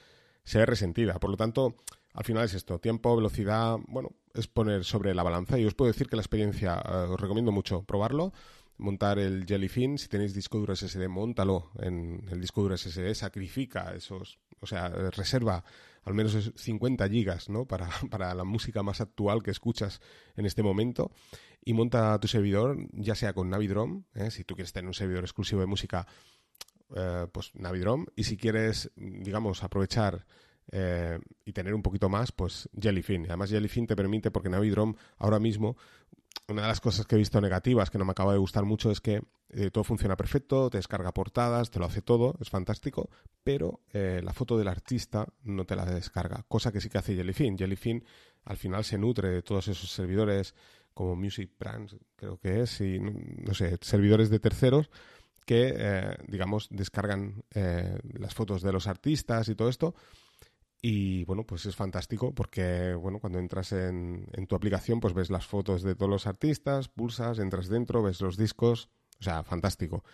se 0.45 0.61
ve 0.61 0.67
resentida. 0.67 1.19
Por 1.19 1.31
lo 1.31 1.37
tanto, 1.37 1.75
al 2.13 2.23
final 2.23 2.45
es 2.45 2.55
esto, 2.55 2.79
tiempo, 2.79 3.17
velocidad, 3.17 3.77
bueno, 3.89 4.13
es 4.35 4.47
poner 4.47 4.85
sobre 4.85 5.17
la 5.17 5.25
balanza 5.25 5.59
y 5.59 5.65
os 5.65 5.75
puedo 5.75 5.91
decir 5.91 6.09
que 6.09 6.15
la 6.15 6.23
experiencia, 6.23 6.77
eh, 6.77 7.09
os 7.11 7.21
recomiendo 7.21 7.51
mucho 7.51 7.83
probarlo. 7.83 8.33
montar 8.79 9.19
el 9.19 9.47
Jellyfin. 9.47 9.99
Si 9.99 10.07
tenéis 10.07 10.33
disco 10.33 10.59
duro 10.59 10.77
SSD, 10.77 11.09
montalo 11.09 11.73
en 11.81 12.25
el 12.31 12.41
disco 12.41 12.63
duro 12.63 12.77
SSD, 12.77 13.15
sacrifica 13.15 13.93
esos, 13.97 14.39
o 14.61 14.67
sea, 14.67 14.89
reserva 14.89 15.65
al 16.05 16.15
menos 16.15 16.53
50 16.55 17.09
gigas, 17.09 17.49
¿no? 17.49 17.67
Para, 17.67 17.89
para 18.11 18.35
la 18.35 18.45
música 18.45 18.83
más 18.83 19.01
actual 19.01 19.43
que 19.43 19.51
escuchas 19.51 20.01
en 20.37 20.47
este 20.47 20.63
momento 20.63 21.11
y 21.65 21.75
monta 21.75 22.19
tu 22.21 22.29
servidor, 22.29 22.79
ya 22.93 23.17
sea 23.17 23.33
con 23.33 23.51
Navidrom, 23.51 24.05
¿eh? 24.15 24.31
si 24.31 24.45
tú 24.45 24.55
quieres 24.55 24.73
tener 24.73 24.87
un 24.87 24.95
servidor 24.95 25.25
exclusivo 25.25 25.61
de 25.61 25.67
música, 25.67 26.07
eh, 26.95 27.27
pues 27.33 27.51
Navidrom, 27.55 28.07
y 28.15 28.23
si 28.23 28.37
quieres, 28.37 28.93
digamos, 28.95 29.65
aprovechar 29.65 30.25
eh, 30.71 31.19
y 31.45 31.53
tener 31.53 31.75
un 31.75 31.83
poquito 31.83 32.09
más, 32.09 32.31
pues 32.31 32.69
Jellyfin. 32.81 33.27
Además, 33.27 33.51
Jellyfin 33.51 33.89
te 33.89 33.97
permite, 33.97 34.31
porque 34.31 34.49
Navidrom 34.49 34.95
ahora 35.19 35.41
mismo 35.41 35.77
una 36.49 36.63
de 36.63 36.69
las 36.69 36.81
cosas 36.81 37.07
que 37.07 37.17
he 37.17 37.19
visto 37.19 37.41
negativas 37.41 37.91
que 37.91 37.99
no 37.99 38.05
me 38.05 38.13
acaba 38.13 38.33
de 38.33 38.39
gustar 38.39 38.65
mucho 38.65 38.91
es 38.91 39.01
que 39.01 39.23
eh, 39.51 39.71
todo 39.71 39.85
funciona 39.85 40.17
perfecto, 40.17 40.71
te 40.71 40.79
descarga 40.79 41.13
portadas, 41.13 41.71
te 41.71 41.79
lo 41.79 41.87
hace 41.87 42.03
todo, 42.03 42.35
es 42.41 42.51
fantástico, 42.51 43.11
pero 43.43 43.81
eh, 43.93 44.21
la 44.23 44.33
foto 44.33 44.59
del 44.59 44.69
artista 44.69 45.27
no 45.45 45.65
te 45.65 45.77
la 45.77 45.85
descarga, 45.85 46.45
cosa 46.49 46.73
que 46.73 46.81
sí 46.81 46.89
que 46.89 46.99
hace 46.99 47.15
Jellyfin. 47.15 47.57
Jellyfin 47.57 48.05
al 48.45 48.57
final 48.57 48.85
se 48.85 48.99
nutre 48.99 49.31
de 49.31 49.43
todos 49.43 49.69
esos 49.69 49.91
servidores 49.91 50.55
como 50.95 51.17
Music 51.17 51.51
Brands, 51.59 51.97
creo 52.17 52.39
que 52.39 52.63
es, 52.63 52.81
y 52.81 52.99
no 52.99 53.55
sé, 53.55 53.79
servidores 53.81 54.31
de 54.31 54.39
terceros 54.39 54.91
que, 55.45 55.75
eh, 55.77 56.17
digamos, 56.27 56.69
descargan 56.71 57.45
las 57.55 58.35
fotos 58.35 58.63
de 58.63 58.73
los 58.73 58.89
artistas 58.89 59.49
y 59.49 59.55
todo 59.55 59.69
esto 59.69 59.95
y 60.89 61.25
bueno, 61.25 61.43
pues 61.45 61.67
es 61.67 61.75
fantástico 61.75 62.33
porque, 62.33 62.95
bueno, 62.95 63.19
cuando 63.19 63.41
entras 63.41 63.73
en, 63.73 64.25
tu 64.47 64.55
aplicación, 64.55 65.01
pues 65.01 65.15
ves 65.15 65.31
las 65.31 65.45
fotos 65.45 65.83
de 65.83 65.97
todos 65.97 66.09
los 66.09 66.29
artistas, 66.29 66.89
pulsas, 66.89 67.41
entras 67.41 67.67
dentro, 67.67 68.05
ves 68.05 68.21
los 68.21 68.37
discos, 68.37 68.89
o 69.19 69.25
sea, 69.25 69.43
fantástico. 69.43 70.05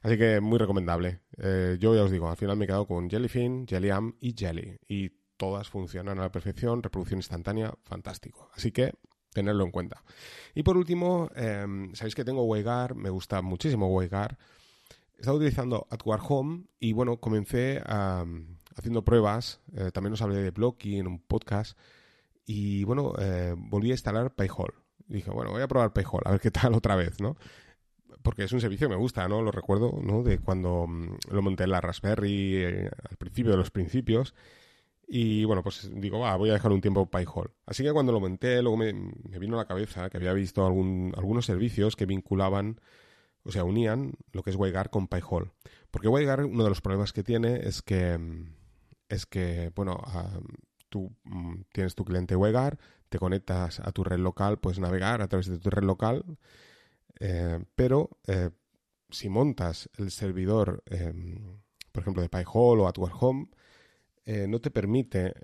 Así 0.00 0.16
que 0.16 0.40
muy 0.40 0.56
recomendable. 0.56 1.20
Eh, 1.36 1.76
yo 1.78 1.94
ya 1.94 2.04
os 2.04 2.10
digo, 2.10 2.30
al 2.30 2.38
final 2.38 2.56
me 2.56 2.64
he 2.64 2.66
quedado 2.66 2.86
con 2.86 3.10
Jellyfin, 3.10 3.66
Jellyam 3.66 4.14
y 4.20 4.34
Jelly. 4.34 4.78
Y 4.88 5.10
todas 5.36 5.68
funcionan 5.68 6.18
a 6.18 6.22
la 6.22 6.32
perfección, 6.32 6.82
reproducción 6.82 7.18
instantánea, 7.18 7.74
fantástico. 7.82 8.48
Así 8.54 8.72
que 8.72 8.94
tenerlo 9.34 9.66
en 9.66 9.70
cuenta. 9.70 10.02
Y 10.54 10.62
por 10.62 10.78
último, 10.78 11.28
em, 11.34 11.94
sabéis 11.94 12.14
que 12.14 12.24
tengo 12.24 12.44
Waygar, 12.44 12.94
me 12.94 13.10
gusta 13.10 13.42
muchísimo 13.42 13.88
Waygar. 13.88 14.38
He 15.14 15.20
estado 15.20 15.36
utilizando 15.36 15.86
AdWar 15.90 16.20
Home 16.26 16.64
y 16.80 16.94
bueno, 16.94 17.18
comencé 17.18 17.82
a 17.84 18.24
haciendo 18.76 19.04
pruebas, 19.04 19.60
eh, 19.74 19.90
también 19.92 20.14
os 20.14 20.22
hablé 20.22 20.36
de 20.36 20.50
Blocky 20.50 20.98
en 20.98 21.06
un 21.06 21.18
podcast, 21.20 21.78
y 22.46 22.84
bueno, 22.84 23.12
eh, 23.18 23.54
volví 23.56 23.90
a 23.90 23.94
instalar 23.94 24.34
Payhole. 24.34 24.74
Dije, 25.06 25.30
bueno, 25.30 25.50
voy 25.52 25.62
a 25.62 25.68
probar 25.68 25.92
Payhole, 25.92 26.22
a 26.24 26.32
ver 26.32 26.40
qué 26.40 26.50
tal 26.50 26.74
otra 26.74 26.96
vez, 26.96 27.20
¿no? 27.20 27.36
Porque 28.22 28.44
es 28.44 28.52
un 28.52 28.60
servicio 28.60 28.88
que 28.88 28.94
me 28.94 29.00
gusta, 29.00 29.26
¿no? 29.28 29.42
Lo 29.42 29.50
recuerdo, 29.50 29.98
¿no? 30.02 30.22
De 30.22 30.38
cuando 30.38 30.86
mm, 30.86 31.16
lo 31.30 31.42
monté 31.42 31.64
en 31.64 31.70
la 31.70 31.80
Raspberry 31.80 32.56
eh, 32.56 32.90
al 33.08 33.16
principio 33.16 33.52
de 33.52 33.58
los 33.58 33.70
principios. 33.70 34.34
Y 35.06 35.44
bueno, 35.44 35.62
pues 35.62 35.90
digo, 35.94 36.20
va, 36.20 36.36
voy 36.36 36.50
a 36.50 36.54
dejar 36.54 36.72
un 36.72 36.80
tiempo 36.80 37.10
Payhole. 37.10 37.50
Así 37.66 37.82
que 37.82 37.92
cuando 37.92 38.12
lo 38.12 38.20
monté, 38.20 38.62
luego 38.62 38.76
me, 38.78 38.92
vino 39.38 39.56
a 39.56 39.58
la 39.58 39.66
cabeza 39.66 40.08
que 40.08 40.16
había 40.16 40.32
visto 40.32 40.64
algún, 40.64 41.12
algunos 41.16 41.44
servicios 41.46 41.96
que 41.96 42.06
vinculaban, 42.06 42.80
o 43.44 43.52
sea, 43.52 43.64
unían 43.64 44.14
lo 44.32 44.42
que 44.42 44.50
es 44.50 44.56
WireGuard 44.56 44.90
con 44.90 45.08
Payhole. 45.08 45.50
Porque 45.90 46.08
WireGuard, 46.08 46.46
uno 46.46 46.64
de 46.64 46.70
los 46.70 46.80
problemas 46.80 47.12
que 47.12 47.22
tiene 47.22 47.56
es 47.56 47.82
que 47.82 48.16
mm, 48.16 48.61
es 49.12 49.26
que, 49.26 49.70
bueno, 49.74 50.02
tú 50.88 51.14
mm, 51.24 51.62
tienes 51.72 51.94
tu 51.94 52.04
cliente 52.04 52.34
WebGuard, 52.34 52.78
te 53.10 53.18
conectas 53.18 53.78
a 53.80 53.92
tu 53.92 54.04
red 54.04 54.18
local, 54.18 54.58
puedes 54.58 54.78
navegar 54.78 55.20
a 55.20 55.28
través 55.28 55.46
de 55.46 55.58
tu 55.58 55.68
red 55.68 55.84
local, 55.84 56.24
eh, 57.20 57.62
pero 57.74 58.08
eh, 58.26 58.50
si 59.10 59.28
montas 59.28 59.90
el 59.98 60.10
servidor, 60.10 60.82
em, 60.86 61.60
por 61.92 62.02
ejemplo, 62.02 62.22
de 62.22 62.30
PyHole 62.30 62.82
o 62.82 62.88
AtWare 62.88 63.14
Home, 63.20 63.48
eh, 64.24 64.46
no 64.48 64.60
te 64.60 64.70
permite 64.70 65.34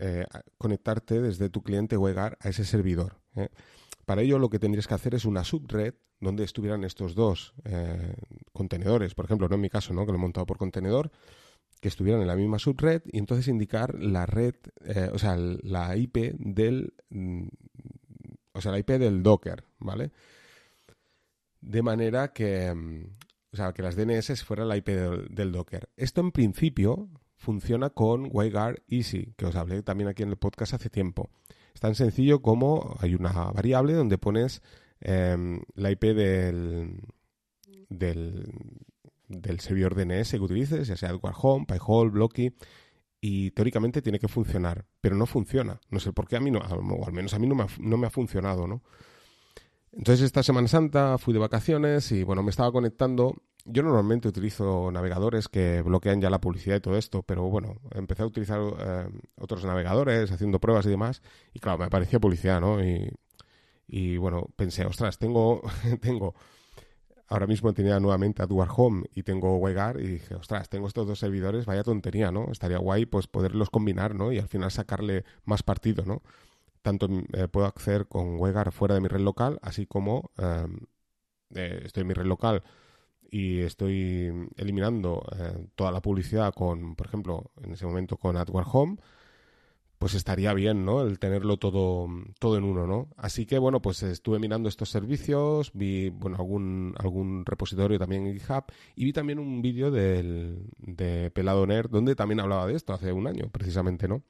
conectarte 0.56 1.20
desde 1.20 1.50
tu 1.50 1.62
cliente 1.62 1.96
WebGuard 1.96 2.38
a 2.40 2.48
ese 2.48 2.64
servidor. 2.64 3.20
Para 4.06 4.22
ello 4.22 4.38
lo 4.38 4.48
que 4.48 4.58
tendrías 4.58 4.86
que 4.86 4.94
hacer 4.94 5.14
es 5.14 5.26
una 5.26 5.44
subred 5.44 5.94
donde 6.20 6.44
estuvieran 6.44 6.84
estos 6.84 7.14
dos 7.14 7.54
contenedores, 8.52 9.14
por 9.14 9.26
ejemplo, 9.26 9.48
no 9.48 9.56
en 9.56 9.60
mi 9.60 9.68
caso, 9.68 9.92
¿no? 9.92 10.06
que 10.06 10.12
lo 10.12 10.18
he 10.18 10.20
montado 10.20 10.46
por 10.46 10.58
contenedor, 10.58 11.10
que 11.80 11.88
estuvieran 11.88 12.20
en 12.20 12.28
la 12.28 12.36
misma 12.36 12.58
subred 12.58 13.02
y 13.10 13.18
entonces 13.18 13.48
indicar 13.48 13.94
la 14.00 14.26
red, 14.26 14.54
eh, 14.84 15.10
o 15.12 15.18
sea, 15.18 15.36
la 15.36 15.96
IP 15.96 16.34
del, 16.38 16.94
mm, 17.10 17.46
o 18.52 18.60
sea, 18.60 18.72
la 18.72 18.78
IP 18.78 18.98
del 18.98 19.22
Docker, 19.22 19.64
¿vale? 19.78 20.10
De 21.60 21.82
manera 21.82 22.32
que, 22.32 22.72
mm, 22.74 23.04
o 23.52 23.56
sea, 23.56 23.72
que 23.72 23.82
las 23.82 23.96
DNS 23.96 24.44
fueran 24.44 24.68
la 24.68 24.76
IP 24.76 24.88
del, 25.30 25.52
Docker. 25.52 25.88
Esto 25.96 26.20
en 26.20 26.32
principio 26.32 27.08
funciona 27.36 27.90
con 27.90 28.28
WireGuard 28.30 28.82
Easy, 28.88 29.32
que 29.36 29.46
os 29.46 29.56
hablé 29.56 29.82
también 29.82 30.08
aquí 30.08 30.22
en 30.22 30.30
el 30.30 30.36
podcast 30.36 30.74
hace 30.74 30.90
tiempo. 30.90 31.30
Es 31.74 31.80
tan 31.80 31.94
sencillo 31.94 32.42
como 32.42 32.96
hay 33.00 33.14
una 33.14 33.32
variable 33.52 33.92
donde 33.92 34.18
pones 34.18 34.62
em, 35.00 35.60
la 35.74 35.90
IP 35.92 36.02
del, 36.14 37.00
del, 37.88 38.46
del 39.28 39.60
servidor 39.60 39.94
DNS 39.94 40.30
que 40.30 40.40
utilices, 40.40 40.88
ya 40.88 40.96
sea 40.96 41.10
Edward 41.10 41.34
Home, 41.40 41.66
PyHole, 41.66 42.10
Blocky, 42.10 42.52
y 43.20 43.50
teóricamente 43.50 44.02
tiene 44.02 44.18
que 44.18 44.28
funcionar, 44.28 44.86
pero 45.00 45.16
no 45.16 45.26
funciona. 45.26 45.80
No 45.90 46.00
sé 46.00 46.12
por 46.12 46.28
qué 46.28 46.36
a 46.36 46.40
mí 46.40 46.50
no, 46.50 46.60
o 46.60 47.06
al 47.06 47.12
menos 47.12 47.34
a 47.34 47.38
mí 47.38 47.46
no 47.46 47.54
me 47.96 48.06
ha, 48.06 48.10
funcionado, 48.10 48.66
¿no? 48.66 48.82
Entonces 49.92 50.24
esta 50.24 50.42
Semana 50.42 50.68
Santa 50.68 51.18
fui 51.18 51.32
de 51.32 51.40
vacaciones 51.40 52.12
y 52.12 52.22
bueno, 52.22 52.42
me 52.42 52.50
estaba 52.50 52.70
conectando. 52.70 53.34
Yo 53.64 53.82
normalmente 53.82 54.28
utilizo 54.28 54.90
navegadores 54.92 55.48
que 55.48 55.82
bloquean 55.82 56.20
ya 56.20 56.30
la 56.30 56.40
publicidad 56.40 56.76
y 56.76 56.80
todo 56.80 56.96
esto, 56.96 57.22
pero 57.22 57.42
bueno, 57.48 57.80
empecé 57.90 58.22
a 58.22 58.26
utilizar 58.26 58.60
eh, 58.60 59.08
otros 59.38 59.64
navegadores 59.64 60.30
haciendo 60.30 60.60
pruebas 60.60 60.86
y 60.86 60.90
demás 60.90 61.20
y 61.52 61.58
claro, 61.58 61.78
me 61.78 61.84
aparecía 61.86 62.20
publicidad, 62.20 62.60
¿no? 62.60 62.82
Y, 62.82 63.10
y 63.88 64.16
bueno, 64.16 64.48
pensé, 64.56 64.86
ostras, 64.86 65.18
tengo, 65.18 65.62
tengo 66.00 66.34
ahora 67.28 67.46
mismo 67.46 67.72
tenía 67.74 68.00
nuevamente 68.00 68.42
AdWare 68.42 68.70
Home 68.74 69.04
y 69.14 69.22
tengo 69.22 69.56
WireGuard 69.58 70.00
y 70.00 70.06
dije, 70.06 70.34
ostras, 70.34 70.68
tengo 70.68 70.86
estos 70.88 71.06
dos 71.06 71.18
servidores, 71.18 71.66
vaya 71.66 71.82
tontería, 71.82 72.32
¿no? 72.32 72.50
Estaría 72.50 72.78
guay 72.78 73.06
pues 73.06 73.26
poderlos 73.26 73.70
combinar, 73.70 74.14
¿no? 74.14 74.32
Y 74.32 74.38
al 74.38 74.48
final 74.48 74.70
sacarle 74.70 75.24
más 75.44 75.62
partido, 75.62 76.04
¿no? 76.04 76.22
Tanto 76.82 77.08
eh, 77.34 77.48
puedo 77.48 77.66
acceder 77.66 78.06
con 78.06 78.40
WireGuard 78.40 78.72
fuera 78.72 78.94
de 78.94 79.00
mi 79.02 79.08
red 79.08 79.20
local, 79.20 79.58
así 79.62 79.86
como 79.86 80.30
em, 80.38 80.80
eh, 81.54 81.82
estoy 81.84 82.02
en 82.02 82.06
mi 82.08 82.14
red 82.14 82.26
local 82.26 82.62
y 83.30 83.60
estoy 83.60 84.48
eliminando 84.56 85.22
eh, 85.38 85.66
toda 85.74 85.92
la 85.92 86.00
publicidad 86.00 86.54
con, 86.54 86.96
por 86.96 87.06
ejemplo, 87.06 87.52
en 87.62 87.72
ese 87.72 87.86
momento 87.86 88.16
con 88.16 88.36
AdWare 88.36 88.66
Home, 88.72 88.96
pues 89.98 90.14
estaría 90.14 90.54
bien, 90.54 90.84
¿no? 90.84 91.02
El 91.02 91.18
tenerlo 91.18 91.56
todo, 91.56 92.08
todo 92.38 92.56
en 92.56 92.64
uno, 92.64 92.86
¿no? 92.86 93.08
Así 93.16 93.46
que, 93.46 93.58
bueno, 93.58 93.82
pues 93.82 94.02
estuve 94.02 94.38
mirando 94.38 94.68
estos 94.68 94.90
servicios, 94.90 95.72
vi, 95.74 96.10
bueno, 96.10 96.36
algún, 96.36 96.94
algún 96.98 97.44
repositorio 97.44 97.98
también 97.98 98.26
en 98.26 98.34
GitHub 98.34 98.64
y 98.94 99.04
vi 99.04 99.12
también 99.12 99.38
un 99.38 99.60
vídeo 99.60 99.90
de 99.90 101.30
Pelado 101.34 101.66
Nerd 101.66 101.90
donde 101.90 102.14
también 102.14 102.40
hablaba 102.40 102.66
de 102.66 102.74
esto 102.74 102.92
hace 102.92 103.12
un 103.12 103.26
año, 103.26 103.48
precisamente, 103.50 104.08
¿no? 104.08 104.22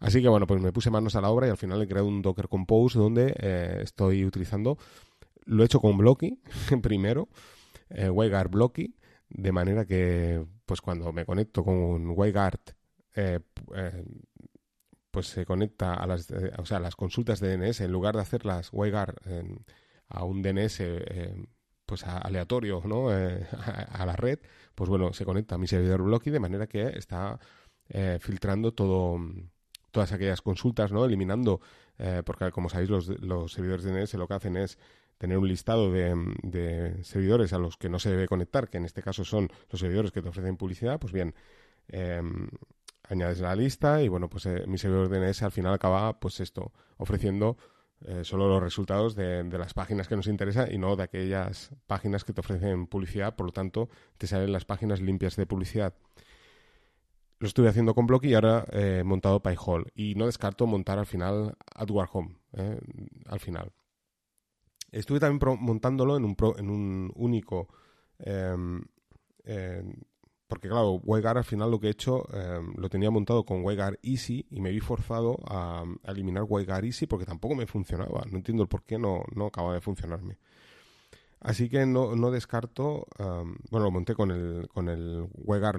Así 0.00 0.20
que, 0.20 0.28
bueno, 0.28 0.46
pues 0.46 0.60
me 0.60 0.72
puse 0.72 0.90
manos 0.90 1.16
a 1.16 1.20
la 1.20 1.30
obra 1.30 1.46
y 1.46 1.50
al 1.50 1.56
final 1.56 1.80
he 1.80 1.88
creado 1.88 2.06
un 2.06 2.20
Docker 2.20 2.48
Compose 2.48 2.98
donde 2.98 3.34
eh, 3.38 3.80
estoy 3.82 4.24
utilizando, 4.24 4.76
lo 5.46 5.62
he 5.62 5.66
hecho 5.66 5.80
con 5.80 5.96
Blocky 5.96 6.40
primero, 6.82 7.28
eh, 7.88 8.10
WireGuard 8.10 8.50
Blocky, 8.50 8.94
de 9.30 9.52
manera 9.52 9.86
que, 9.86 10.44
pues 10.66 10.80
cuando 10.80 11.12
me 11.12 11.24
conecto 11.24 11.64
con 11.64 12.10
WireGuard, 12.10 12.60
eh, 13.14 13.40
eh 13.74 14.04
pues 15.14 15.28
se 15.28 15.46
conecta 15.46 15.94
a 15.94 16.08
las, 16.08 16.28
eh, 16.32 16.50
o 16.58 16.66
sea, 16.66 16.80
las 16.80 16.96
consultas 16.96 17.38
de 17.38 17.56
DNS, 17.56 17.82
en 17.82 17.92
lugar 17.92 18.16
de 18.16 18.22
hacerlas 18.22 18.70
WireGuard 18.72 19.14
a 20.08 20.24
un 20.24 20.42
DNS 20.42 20.80
eh, 20.80 21.46
pues 21.86 22.02
aleatorio 22.04 22.82
¿no? 22.84 23.16
Eh, 23.16 23.46
a, 23.92 24.04
la 24.06 24.16
red, 24.16 24.40
pues 24.74 24.90
bueno, 24.90 25.12
se 25.12 25.24
conecta 25.24 25.54
a 25.54 25.58
mi 25.58 25.68
servidor 25.68 26.02
Blocky 26.02 26.30
de 26.30 26.40
manera 26.40 26.66
que 26.66 26.98
está 26.98 27.38
filtrando 28.18 28.72
todo 28.72 29.18
todas 29.92 30.10
aquellas 30.10 30.40
consultas, 30.40 30.90
¿no? 30.90 31.04
eliminando, 31.04 31.60
porque 32.24 32.50
como 32.50 32.70
sabéis 32.70 32.90
los, 32.90 33.08
los 33.20 33.52
servidores 33.52 33.84
DNS 33.84 34.14
lo 34.14 34.26
que 34.26 34.34
hacen 34.34 34.56
es 34.56 34.78
tener 35.18 35.36
un 35.36 35.46
listado 35.46 35.92
de, 35.92 36.14
de, 36.42 37.04
servidores 37.04 37.52
a 37.52 37.58
los 37.58 37.76
que 37.76 37.90
no 37.90 37.98
se 37.98 38.10
debe 38.10 38.26
conectar, 38.26 38.68
que 38.68 38.78
en 38.78 38.86
este 38.86 39.02
caso 39.02 39.22
son 39.22 39.50
los 39.70 39.80
servidores 39.80 40.12
que 40.12 40.22
te 40.22 40.30
ofrecen 40.30 40.56
publicidad, 40.56 40.98
pues 40.98 41.12
bien, 41.12 41.34
añades 43.08 43.40
la 43.40 43.54
lista 43.54 44.02
y 44.02 44.08
bueno, 44.08 44.28
pues 44.28 44.46
eh, 44.46 44.64
mi 44.66 44.78
servidor 44.78 45.08
DNS 45.08 45.42
al 45.42 45.52
final 45.52 45.74
acaba 45.74 46.18
pues 46.18 46.40
esto, 46.40 46.72
ofreciendo 46.96 47.56
eh, 48.00 48.24
solo 48.24 48.48
los 48.48 48.62
resultados 48.62 49.14
de, 49.14 49.44
las 49.44 49.74
páginas 49.74 50.08
que 50.08 50.16
nos 50.16 50.26
interesan 50.26 50.72
y 50.72 50.78
no 50.78 50.96
de 50.96 51.04
aquellas 51.04 51.70
páginas 51.86 52.24
que 52.24 52.32
te 52.32 52.40
ofrecen 52.40 52.86
publicidad, 52.86 53.34
por 53.36 53.46
lo 53.46 53.52
tanto 53.52 53.88
te 54.18 54.26
salen 54.26 54.52
las 54.52 54.64
páginas 54.64 55.00
limpias 55.00 55.36
de 55.36 55.46
publicidad. 55.46 55.94
Lo 57.38 57.48
estuve 57.48 57.68
haciendo 57.68 57.94
con 57.94 58.06
Blocky 58.06 58.28
y 58.28 58.34
ahora 58.34 58.64
he 58.72 59.02
montado 59.04 59.42
PyHole 59.42 59.90
y 59.94 60.14
no 60.14 60.26
descarto 60.26 60.66
montar 60.66 60.98
al 60.98 61.06
final 61.06 61.56
AdWare 61.74 62.10
Home, 62.12 62.36
eh, 62.52 62.80
al 63.26 63.40
final. 63.40 63.72
Estuve 64.92 65.18
también 65.18 65.58
montándolo 65.60 66.16
en 66.16 66.24
un, 66.24 66.36
en 66.56 66.70
un 66.70 67.12
único... 67.16 67.68
Porque 70.54 70.68
claro, 70.68 71.00
WireGuard 71.02 71.38
al 71.38 71.44
final 71.44 71.68
lo 71.68 71.80
que 71.80 71.88
he 71.88 71.90
hecho 71.90 72.28
em, 72.32 72.74
lo 72.76 72.88
tenía 72.88 73.10
montado 73.10 73.44
con 73.44 73.64
WireGuard 73.64 73.98
Easy 74.04 74.46
y 74.50 74.60
me 74.60 74.70
vi 74.70 74.78
forzado 74.78 75.36
a, 75.48 75.82
eliminar 76.04 76.44
WireGuard 76.48 76.84
Easy 76.84 77.08
porque 77.08 77.26
tampoco 77.26 77.56
me 77.56 77.66
funcionaba. 77.66 78.22
No 78.30 78.36
entiendo 78.36 78.62
el 78.62 78.68
por 78.68 78.84
qué 78.84 78.96
no, 78.96 79.24
no 79.34 79.46
acaba 79.46 79.74
de 79.74 79.80
funcionarme. 79.80 80.38
Así 81.40 81.68
que 81.68 81.86
no, 81.86 82.14
no 82.14 82.30
descarto, 82.30 83.04
em, 83.18 83.56
bueno, 83.68 83.86
lo 83.86 83.90
monté 83.90 84.14
con 84.14 84.30
el, 84.30 84.68
con 84.72 84.88
el 84.88 85.26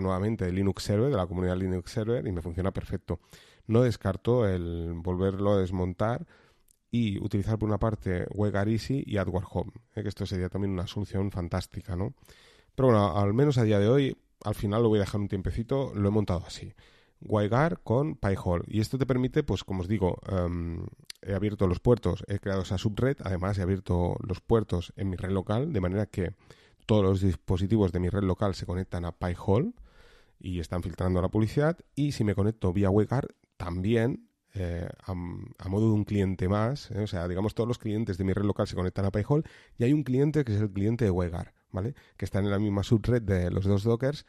nuevamente 0.01 0.43
de 0.43 0.51
Linux 0.51 0.83
Server, 0.83 1.09
de 1.09 1.15
la 1.15 1.25
comunidad 1.25 1.55
Linux 1.55 1.89
Server, 1.89 2.27
y 2.27 2.33
me 2.33 2.41
funciona 2.41 2.71
perfecto. 2.71 3.21
No 3.67 3.81
descarto 3.81 4.45
el 4.45 4.91
volverlo 4.97 5.53
a 5.53 5.59
desmontar 5.59 6.27
y 6.91 7.17
utilizar 7.23 7.57
por 7.57 7.69
una 7.69 7.77
parte 7.77 8.27
WireGuard 8.33 8.67
Easy 8.67 9.05
y 9.07 9.15
AdWord 9.15 9.45
Home, 9.51 9.71
eh, 9.95 10.03
que 10.03 10.09
esto 10.09 10.25
sería 10.25 10.49
también 10.49 10.73
una 10.73 10.85
solución 10.85 11.31
fantástica, 11.31 11.95
¿no? 11.95 12.13
Pero 12.75 12.89
bueno, 12.89 13.17
al 13.17 13.33
menos 13.33 13.57
a 13.57 13.63
día 13.63 13.79
de 13.79 13.87
hoy 13.87 14.17
al 14.43 14.55
final 14.55 14.83
lo 14.83 14.89
voy 14.89 14.99
a 14.99 15.01
dejar 15.01 15.21
un 15.21 15.27
tiempecito, 15.27 15.93
lo 15.95 16.07
he 16.07 16.11
montado 16.11 16.43
así. 16.45 16.73
WireGuard 17.21 17.79
con 17.83 18.15
PyHole. 18.15 18.65
Y 18.67 18.79
esto 18.79 18.97
te 18.97 19.05
permite, 19.05 19.43
pues 19.43 19.63
como 19.63 19.81
os 19.81 19.87
digo, 19.87 20.19
em, 20.27 20.85
he 21.21 21.33
abierto 21.33 21.67
los 21.67 21.79
puertos, 21.79 22.23
he 22.27 22.39
creado 22.39 22.61
esa 22.61 22.77
subred, 22.77 23.17
además 23.23 23.57
he 23.57 23.61
abierto 23.61 24.15
los 24.27 24.41
puertos 24.41 24.93
en 24.95 25.09
mi 25.09 25.15
red 25.15 25.31
local, 25.31 25.73
de 25.73 25.81
manera 25.81 26.05
que 26.05 26.33
todos 26.85 27.03
los 27.03 27.21
dispositivos 27.21 27.91
de 27.91 27.99
mi 27.99 28.09
red 28.09 28.23
local 28.23 28.53
se 28.53 28.65
conectan 28.65 29.05
a 29.05 29.11
PyHole 29.11 29.73
y 30.39 30.59
están 30.59 30.83
filtrando 30.83 31.21
la 31.21 31.29
publicidad. 31.29 31.77
Y 31.95 32.11
si 32.11 32.23
me 32.23 32.35
conecto 32.35 32.73
vía 32.73 32.89
WireGuard, 32.89 33.29
también 33.57 34.29
eh, 34.53 34.87
a, 35.03 35.13
modo 35.13 35.89
de 35.89 35.93
un 35.93 36.05
cliente 36.05 36.47
más, 36.47 36.91
eh, 36.91 37.01
o 37.01 37.07
sea, 37.07 37.27
digamos 37.27 37.55
todos 37.55 37.67
los 37.67 37.77
clientes 37.77 38.17
de 38.17 38.23
mi 38.23 38.33
red 38.33 38.45
local 38.45 38.67
se 38.67 38.75
conectan 38.75 39.05
a 39.05 39.11
PyHole 39.11 39.43
y 39.77 39.83
hay 39.83 39.93
un 39.93 40.03
cliente 40.03 40.45
que 40.45 40.55
es 40.55 40.61
el 40.61 40.71
cliente 40.71 41.05
de 41.05 41.11
WireGuard. 41.11 41.51
¿Vale? 41.75 41.93
Que 42.17 42.25
están 42.25 42.45
en 42.45 42.51
la 42.51 42.57
misma 42.57 42.81
subred 42.83 43.21
de 43.21 43.51
los 43.51 43.65
dos 43.65 43.83
Dockers. 43.83 44.25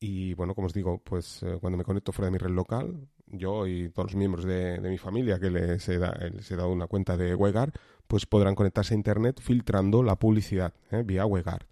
Y 0.00 0.34
bueno, 0.34 0.54
como 0.54 0.66
os 0.66 0.74
digo, 0.74 1.00
pues 1.02 1.42
eh, 1.42 1.56
cuando 1.60 1.78
me 1.78 1.84
conecto 1.84 2.12
fuera 2.12 2.26
de 2.26 2.32
mi 2.32 2.38
red 2.38 2.50
local, 2.50 3.08
yo 3.26 3.66
y 3.66 3.88
todos 3.90 4.10
los 4.10 4.16
miembros 4.16 4.44
de, 4.44 4.78
mi 4.80 4.98
familia 4.98 5.38
que 5.38 5.50
les 5.50 5.88
he, 5.88 5.98
dado 5.98 6.70
una 6.70 6.86
cuenta 6.86 7.16
de 7.16 7.34
WebGuard, 7.34 7.72
pues 8.06 8.26
podrán 8.26 8.54
conectarse 8.54 8.92
a 8.92 8.96
Internet 8.96 9.40
filtrando 9.40 10.02
la 10.02 10.16
publicidad 10.16 10.74
¿eh? 10.90 11.02
vía 11.06 11.24
WebGuard. 11.24 11.66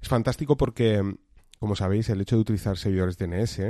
Es 0.00 0.08
fantástico 0.08 0.56
porque, 0.56 1.02
como 1.58 1.76
sabéis, 1.76 2.08
el 2.08 2.20
hecho 2.20 2.36
de 2.36 2.42
utilizar 2.42 2.78
servidores 2.78 3.18
DNS 3.18 3.60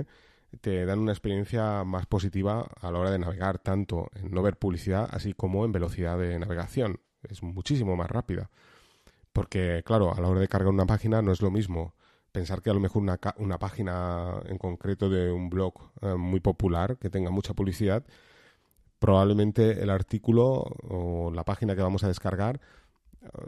te 0.60 0.86
dan 0.86 0.98
una 0.98 1.12
experiencia 1.12 1.82
más 1.84 2.06
positiva 2.06 2.68
a 2.80 2.92
la 2.92 2.98
hora 2.98 3.10
de 3.10 3.18
navegar, 3.18 3.58
tanto 3.58 4.10
en 4.14 4.30
no 4.30 4.42
ver 4.42 4.58
publicidad, 4.58 5.08
así 5.10 5.34
como 5.34 5.64
en 5.64 5.72
velocidad 5.72 6.18
de 6.18 6.38
navegación. 6.38 7.00
Es 7.22 7.42
muchísimo 7.42 7.96
más 7.96 8.10
rápida. 8.10 8.50
Porque, 9.32 9.82
claro, 9.84 10.14
a 10.14 10.20
la 10.20 10.28
hora 10.28 10.40
de 10.40 10.48
cargar 10.48 10.72
una 10.72 10.86
página 10.86 11.22
no 11.22 11.32
es 11.32 11.42
lo 11.42 11.50
mismo 11.50 11.94
pensar 12.32 12.62
que 12.62 12.70
a 12.70 12.74
lo 12.74 12.80
mejor 12.80 13.02
una, 13.02 13.18
una 13.38 13.58
página 13.58 14.40
en 14.46 14.58
concreto 14.58 15.08
de 15.08 15.32
un 15.32 15.48
blog 15.50 15.74
eh, 16.02 16.14
muy 16.14 16.40
popular 16.40 16.98
que 16.98 17.10
tenga 17.10 17.30
mucha 17.30 17.54
publicidad, 17.54 18.04
probablemente 18.98 19.82
el 19.82 19.90
artículo 19.90 20.64
o 20.88 21.30
la 21.32 21.44
página 21.44 21.74
que 21.74 21.82
vamos 21.82 22.04
a 22.04 22.08
descargar, 22.08 22.60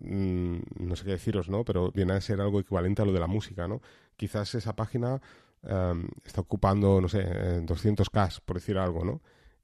mm, 0.03 0.59
no 0.79 0.97
sé 0.97 1.05
qué 1.05 1.13
deciros, 1.13 1.49
¿no? 1.49 1.65
Pero 1.65 1.91
viene 1.93 2.15
a 2.15 2.21
ser 2.21 2.41
algo 2.41 2.61
equivalente 2.61 3.03
a 3.03 3.05
lo 3.05 3.13
de 3.13 3.21
la 3.21 3.27
música, 3.27 3.69
¿no? 3.69 3.81
Quizás 4.17 4.55
esa 4.55 4.75
página 4.75 5.21
em, 5.63 6.09
está 6.25 6.41
ocupando, 6.41 7.01
no 7.01 7.09
sé, 7.09 7.23
200K, 7.67 8.41
por 8.45 8.57
decir 8.57 8.79
algo, 8.79 9.05
¿no? 9.05 9.21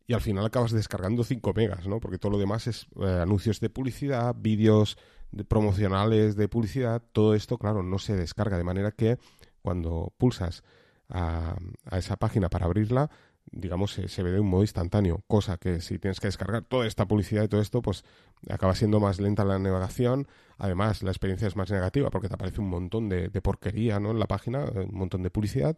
Y 0.07 0.13
al 0.15 0.21
final 0.21 0.45
acabas 0.47 0.73
descargando 0.73 1.25
5 1.25 1.53
megas, 1.55 1.87
¿no? 1.89 2.01
Porque 2.01 2.19
todo 2.19 2.33
lo 2.33 2.39
demás 2.39 2.67
es 2.67 2.87
eh, 3.01 3.21
anuncios 3.23 3.61
de 3.61 3.71
publicidad, 3.71 4.35
vídeos 4.39 4.99
de 5.33 5.45
promocionales 5.45 6.37
de 6.37 6.49
publicidad, 6.49 7.03
todo 7.13 7.35
esto, 7.35 7.59
claro, 7.59 7.83
no 7.83 7.99
se 7.99 8.17
descarga, 8.17 8.57
de 8.57 8.65
manera 8.65 8.93
que 8.93 9.19
cuando 9.63 10.13
pulsas 10.19 10.63
a, 11.09 11.57
esa 11.93 12.17
página 12.17 12.49
para 12.49 12.67
abrirla, 12.67 13.11
digamos, 13.51 13.93
se, 13.93 14.23
ve 14.23 14.31
de 14.33 14.41
un 14.41 14.49
modo 14.49 14.63
instantáneo, 14.63 15.23
cosa 15.27 15.57
que 15.57 15.81
si 15.81 15.99
tienes 15.99 16.21
que 16.21 16.29
descargar 16.29 16.65
toda 16.65 16.87
esta 16.87 17.07
publicidad 17.07 17.45
y 17.45 17.49
todo 17.49 17.61
esto, 17.61 17.83
pues 17.83 18.05
acaba 18.49 18.75
siendo 18.75 18.99
más 19.01 19.21
lenta 19.21 19.45
la 19.45 19.59
navegación, 19.59 20.27
además 20.59 21.03
la 21.03 21.11
experiencia 21.11 21.47
es 21.47 21.57
más 21.57 21.71
negativa 21.71 22.11
porque 22.11 22.29
te 22.29 22.35
aparece 22.35 22.61
un 22.61 22.69
montón 22.69 23.09
de, 23.09 23.29
porquería 23.43 24.01
¿no? 24.01 24.11
en 24.11 24.19
la 24.19 24.27
página, 24.27 24.65
un 24.65 24.99
montón 24.99 25.23
de 25.23 25.31
publicidad 25.31 25.77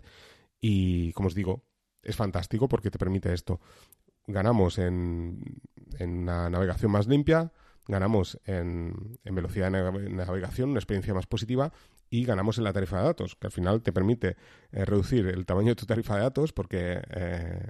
y, 0.61 1.13
como 1.13 1.29
os 1.29 1.35
digo, 1.35 1.63
es 2.03 2.17
fantástico 2.17 2.69
porque 2.69 2.91
te 2.91 2.99
permite 2.99 3.33
esto. 3.33 3.61
Ganamos 4.27 4.79
en, 4.79 5.61
en 5.99 6.19
una 6.19 6.51
navegación 6.51 6.93
más 6.93 7.07
limpia, 7.07 7.53
ganamos 7.89 8.39
en, 8.45 9.19
velocidad 9.25 9.73
de 9.73 10.11
navegación, 10.11 10.71
una 10.71 10.79
experiencia 10.79 11.15
más 11.15 11.27
positiva 11.27 11.73
y 12.11 12.25
ganamos 12.25 12.59
en 12.59 12.65
la 12.65 12.73
tarifa 12.73 12.99
de 12.99 13.05
datos, 13.05 13.35
que 13.35 13.49
al 13.49 13.53
final 13.53 13.83
te 13.83 13.93
permite 13.93 14.37
eh, 14.71 14.85
reducir 14.85 15.27
el 15.27 15.47
tamaño 15.47 15.71
de 15.71 15.75
tu 15.75 15.87
tarifa 15.87 16.17
de 16.17 16.23
datos 16.23 16.53
porque 16.53 17.01
eh, 17.11 17.61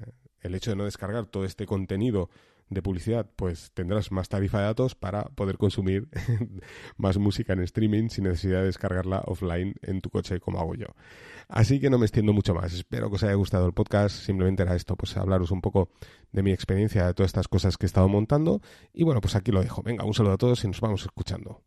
el 0.40 0.54
hecho 0.54 0.70
de 0.72 0.76
no 0.76 0.84
descargar 0.84 1.26
todo 1.26 1.44
este 1.44 1.66
contenido 1.66 2.28
de 2.70 2.82
publicidad, 2.82 3.30
pues 3.36 3.72
tendrás 3.72 4.12
más 4.12 4.28
tarifa 4.28 4.58
de 4.58 4.64
datos 4.64 4.94
para 4.94 5.24
poder 5.24 5.58
consumir 5.58 6.08
más 6.96 7.18
música 7.18 7.52
en 7.52 7.60
streaming 7.60 8.08
sin 8.08 8.24
necesidad 8.24 8.60
de 8.60 8.66
descargarla 8.66 9.22
offline 9.26 9.74
en 9.82 10.00
tu 10.00 10.10
coche 10.10 10.40
como 10.40 10.60
hago 10.60 10.74
yo. 10.74 10.86
Así 11.48 11.80
que 11.80 11.88
no 11.88 11.98
me 11.98 12.04
extiendo 12.04 12.32
mucho 12.32 12.54
más. 12.54 12.74
Espero 12.74 13.08
que 13.08 13.16
os 13.16 13.22
haya 13.22 13.34
gustado 13.34 13.66
el 13.66 13.72
podcast. 13.72 14.16
Simplemente 14.24 14.62
era 14.62 14.74
esto, 14.74 14.96
pues 14.96 15.16
hablaros 15.16 15.50
un 15.50 15.62
poco 15.62 15.90
de 16.30 16.42
mi 16.42 16.52
experiencia, 16.52 17.06
de 17.06 17.14
todas 17.14 17.30
estas 17.30 17.48
cosas 17.48 17.78
que 17.78 17.86
he 17.86 17.88
estado 17.88 18.08
montando. 18.08 18.60
Y 18.92 19.04
bueno, 19.04 19.20
pues 19.20 19.34
aquí 19.34 19.50
lo 19.50 19.62
dejo. 19.62 19.82
Venga, 19.82 20.04
un 20.04 20.14
saludo 20.14 20.34
a 20.34 20.38
todos 20.38 20.62
y 20.64 20.68
nos 20.68 20.80
vamos 20.80 21.02
escuchando. 21.02 21.62